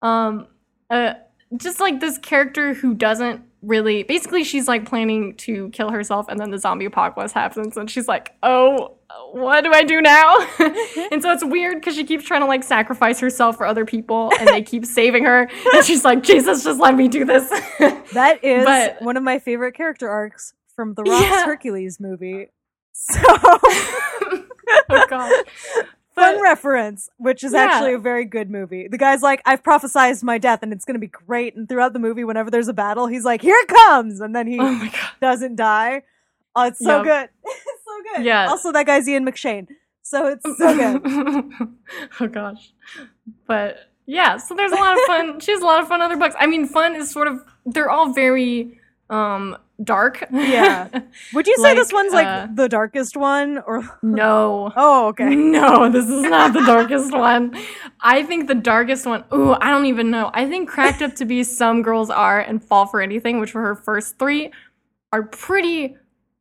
[0.00, 0.46] um,
[0.88, 1.14] uh,
[1.56, 4.02] just like this character who doesn't really.
[4.02, 8.08] Basically, she's like planning to kill herself, and then the zombie apocalypse happens, and she's
[8.08, 8.96] like, "Oh,
[9.32, 10.36] what do I do now?"
[11.10, 14.30] and so it's weird because she keeps trying to like sacrifice herself for other people,
[14.38, 17.48] and they keep saving her, and she's like, "Jesus, just let me do this."
[18.12, 21.44] that is But- one of my favorite character arcs from the Rock's Yeah.
[21.44, 22.46] Hercules movie.
[22.92, 23.20] So
[24.90, 25.44] oh gosh.
[26.18, 27.64] Fun But- reference, which is Yeah.
[27.64, 28.88] actually a very good movie.
[28.88, 31.56] The guy's like, I've prophesized my death and it's gonna be great.
[31.56, 34.20] And throughout the movie, whenever there's a battle, he's like, Here it comes!
[34.20, 34.90] And then he Oh
[35.20, 36.02] doesn't die.
[36.56, 37.04] Oh, it's so Yep.
[37.04, 37.28] good.
[37.44, 38.24] it's so good.
[38.24, 38.46] Yeah.
[38.48, 39.68] Also, that guy's Ian McShane.
[40.02, 41.68] So it's so good.
[42.20, 42.72] oh gosh.
[43.46, 45.40] But yeah, so there's a lot of fun.
[45.40, 46.34] She has a lot of fun other books.
[46.38, 50.24] I mean, fun is sort of they're all very um dark.
[50.30, 50.88] Yeah.
[51.34, 53.58] Would you say this one's like uh, the darkest one?
[53.58, 54.72] Or no.
[54.76, 55.34] oh, okay.
[55.48, 57.56] No, this is not the darkest one.
[58.00, 60.30] I think the darkest one, ooh, I don't even know.
[60.34, 63.62] I think Cracked Up to Be Some Girls Are and Fall for Anything, which were
[63.62, 64.52] her first three,
[65.12, 65.96] are pretty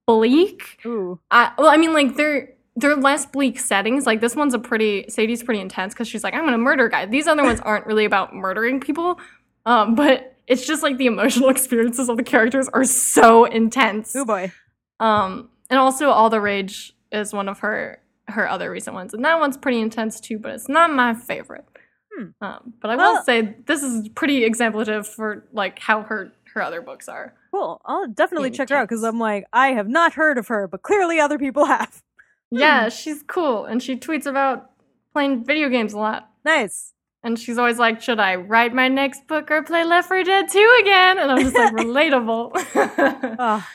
[0.06, 0.80] bleak.
[0.86, 1.20] Ooh.
[1.32, 4.06] I, well, I mean, like they're they're less bleak settings.
[4.06, 6.90] Like this one's a pretty Sadie's pretty intense because she's like, I'm gonna murder a
[6.90, 7.06] guy.
[7.06, 9.20] These other ones aren't really about murdering people,
[9.66, 14.16] um, but it's just like the emotional experiences of the characters are so intense.
[14.16, 14.52] Oh boy.
[15.00, 19.24] Um, and also All the Rage is one of her her other recent ones, and
[19.24, 20.40] that one's pretty intense too.
[20.40, 21.66] But it's not my favorite.
[22.14, 22.30] Hmm.
[22.42, 26.82] Um, but I will say this is pretty exemplative for like how her her other
[26.82, 27.34] books are.
[27.52, 27.82] Cool.
[27.86, 30.82] I'll definitely check her out because I'm like, I have not heard of her, but
[30.82, 32.04] clearly other people have.
[32.50, 34.72] Yeah, she's cool, and she tweets about
[35.14, 36.30] playing video games a lot.
[36.46, 36.94] Nice.
[37.28, 40.48] And she's always like, "Should I write my next book or play Left 4 Dead
[40.48, 42.54] 2 again?" And I'm just like, relatable.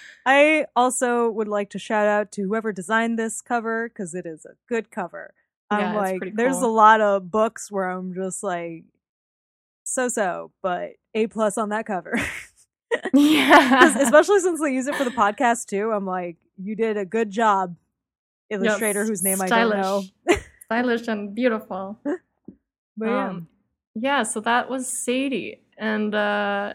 [0.24, 4.46] I also would like to shout out to whoever designed this cover because it is
[4.46, 5.34] a good cover.
[5.70, 8.84] I'm like, pretty there's a lot of books where I'm just like,
[9.84, 12.18] so so, but A plus on that cover.
[13.12, 15.92] yeah, Especially since they use it for the podcast too.
[15.92, 17.76] I'm like, you did a good job,
[18.48, 20.05] illustrator whose name I don't know.
[20.24, 20.44] stylish.
[20.64, 21.98] stylish and beautiful.
[22.97, 23.28] But yeah.
[23.28, 23.49] Um,
[23.95, 25.61] yeah, so that was Sadie.
[25.76, 26.74] And uh,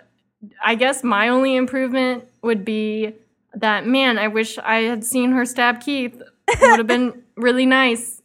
[0.63, 3.13] I guess my only improvement would be
[3.53, 6.22] that, man, I wish I had seen her stab Keith.
[6.47, 8.22] It would have been really nice.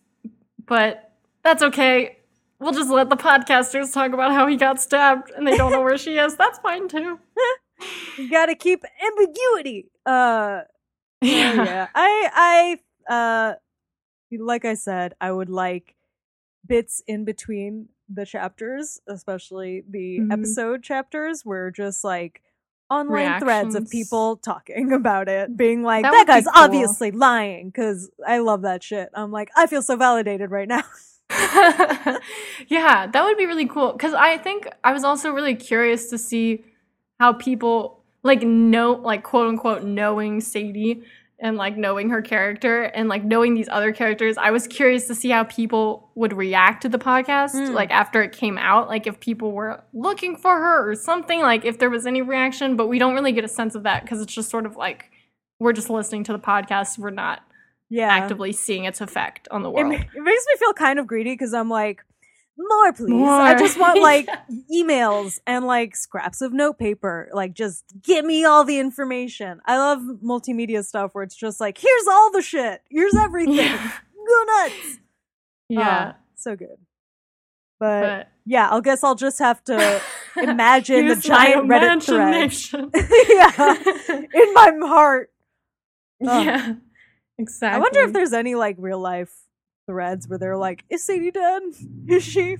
[0.66, 1.12] But
[1.42, 2.18] that's okay.
[2.58, 5.82] We'll just let the podcasters talk about how he got stabbed and they don't know
[5.82, 6.36] where she is.
[6.36, 7.18] That's fine too.
[8.18, 9.90] you gotta keep ambiguity.
[10.06, 10.60] Uh,
[11.20, 11.88] yeah.
[11.94, 12.78] I
[13.08, 13.54] I uh
[14.38, 15.96] like I said, I would like
[16.66, 20.32] bits in between the chapters, especially the Mhm.
[20.32, 22.42] episode chapters were just like
[22.90, 26.52] online threads of people talking about it, being like, That that, guy's cool.
[26.54, 29.08] obviously lying, because I love that shit.
[29.14, 30.82] I'm like, I feel so validated right now.
[32.68, 33.92] yeah, that would be really cool.
[33.92, 36.64] Because I think I was also really curious to see
[37.18, 41.02] how people like know, like quote unquote, knowing Sadie
[41.42, 44.38] and like knowing her character and like knowing these other characters.
[44.38, 47.74] I was curious to see how people would react to the podcast, Mm.
[47.74, 51.64] like after it came out, like if people were looking for her or something, like
[51.64, 52.76] if there was any reaction.
[52.76, 55.10] But we don't really get a sense of that because it's just sort of like
[55.58, 56.96] we're just listening to the podcast.
[56.98, 57.42] We're not
[57.90, 58.08] Yeah.
[58.08, 59.88] actively seeing its effect on the world.
[59.88, 62.04] ma- it makes me feel kind of greedy because I'm like,
[62.58, 63.28] more please.
[63.28, 64.28] I just want like
[64.72, 67.28] emails and like scraps of notepaper.
[67.32, 69.60] Like just give me all the information.
[69.66, 72.82] I love multimedia stuff where it's just like, here's all the shit.
[72.90, 73.54] Here's everything.
[73.54, 73.92] Yeah.
[74.28, 74.98] Go nuts.
[75.68, 76.14] yeah.
[76.14, 76.76] Ah, so good.
[77.80, 80.00] But, but yeah, I'll guess I'll just have to
[80.36, 82.52] imagine the giant Reddit thread.
[83.28, 85.30] yeah, in my heart.
[86.20, 86.74] Yeah,
[87.38, 87.76] exactly.
[87.76, 89.34] I wonder if there's any like real life
[89.92, 91.62] threads where they're like, "Is Sadie dead?
[92.08, 92.56] Is she?"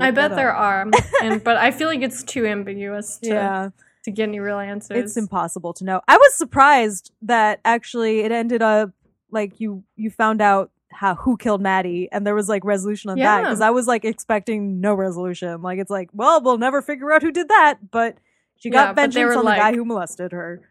[0.00, 0.88] I bet there are,
[1.22, 3.68] and but I feel like it's too ambiguous to Yeah,
[4.04, 4.98] to get any real answers.
[4.98, 6.00] it's impossible to know.
[6.08, 8.90] I was surprised that actually it ended up
[9.30, 13.18] like you you found out how who killed Maddie, and there was like resolution on
[13.18, 15.60] that because I was like expecting no resolution.
[15.62, 18.16] Like it's like, well, we'll never figure out who did that, but
[18.56, 20.62] she got they vengeance on the guy who molested her.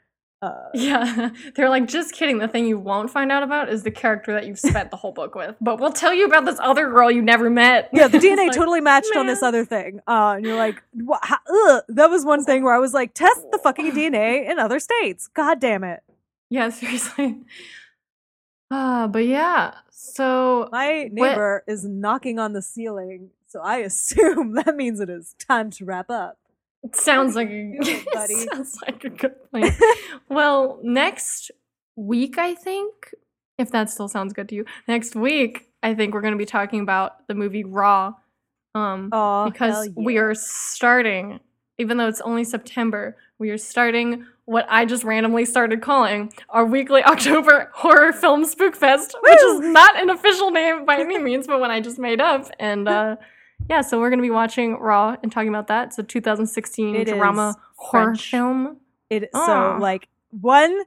[0.44, 2.38] Uh, Yeah, they're like, just kidding.
[2.38, 5.14] The thing you won't find out about is the character that you've spent the whole
[5.14, 5.56] book with.
[5.62, 7.90] But we'll tell you about this other girl you never met.
[7.94, 10.02] Yeah, the DNA like, totally matched on this other thing.
[10.06, 10.84] Uh, and you're like,
[11.22, 11.84] how, ugh.
[11.88, 15.30] that was one thing where I was like, test the fucking DNA in other states.
[15.34, 16.04] God damn it.
[16.50, 17.38] Yeah, seriously.
[18.70, 19.76] Ah, but yeah.
[19.92, 25.36] So My neighbor is knocking on the ceiling, so I assume that means it is
[25.40, 26.38] time to wrap up.
[26.84, 27.78] It sounds like a
[28.14, 28.36] buddy?
[28.52, 29.72] sounds like a good plan.
[30.30, 31.52] well, next
[31.96, 32.94] week, I think,
[33.58, 36.46] if that still sounds good to you, next week, I think we're going to be
[36.46, 38.14] talking about the movie Raw.
[38.76, 41.40] Um, Oh, because we are starting,
[41.78, 46.66] even though it's only September, we are starting what I just randomly started calling our
[46.66, 51.46] weekly October horror film spook fest, which is not an official name by any means,
[51.48, 52.50] but one I just made up.
[52.60, 53.18] And uh,
[53.70, 55.88] yeah, so we're gonna be watching Raw and talking about that.
[55.90, 58.30] It's a 2016 It drama horror French.
[58.32, 58.78] film.
[59.10, 59.76] It Ah.
[59.76, 60.82] so like one,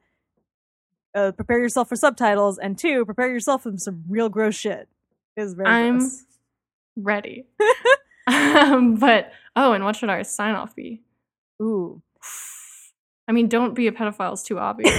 [1.15, 4.89] uh, prepare yourself for subtitles, and two, prepare yourself for some real gross shit.
[5.37, 6.25] Is very I'm gross.
[6.97, 7.47] ready.
[8.27, 11.03] um, but oh, and what should our sign off be?
[11.63, 12.03] Ooh.
[13.29, 14.33] I mean, don't be a pedophile.
[14.35, 14.95] It's too obvious.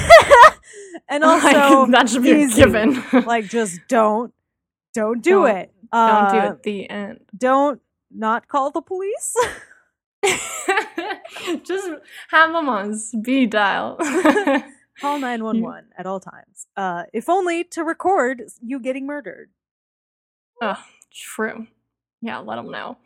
[1.09, 2.61] and Like, also, that should be easy.
[2.61, 3.01] given.
[3.25, 4.33] like, just don't,
[4.97, 5.73] don't do Don't- it.
[5.93, 6.63] Don't do Uh, it.
[6.63, 7.19] The end.
[7.37, 7.81] Don't
[8.11, 9.35] not call the police.
[11.63, 11.87] Just
[12.29, 13.95] have them on speed dial.
[14.99, 16.67] call 911 at all times.
[16.75, 19.49] Uh, if only to record you getting murdered.
[20.61, 20.83] oh,
[21.13, 21.67] true.
[22.21, 22.97] Yeah, let them know.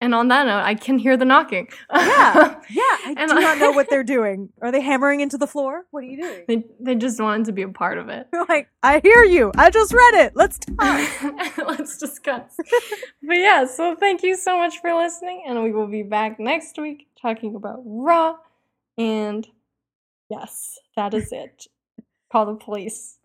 [0.00, 1.68] And on that note, I can hear the knocking.
[1.92, 2.54] Yeah.
[2.70, 4.50] Yeah, I And do I- not know what they're doing.
[4.60, 5.84] Are they hammering into the floor?
[5.90, 6.44] What are you doing?
[6.46, 8.26] they, they just wanted to be a part of it.
[8.48, 9.50] like, I hear you.
[9.56, 10.32] I just read it.
[10.36, 11.56] Let's talk.
[11.66, 12.56] Let's discuss.
[13.22, 16.78] but yeah, so thank you so much for listening, and we will be back next
[16.78, 18.36] week talking about Raw.
[18.98, 19.46] And
[20.28, 21.66] yes, that is it.
[22.30, 23.16] Call the police.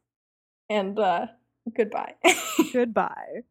[0.70, 1.28] And uh
[1.76, 2.16] goodbye.
[2.72, 3.44] Goodbye.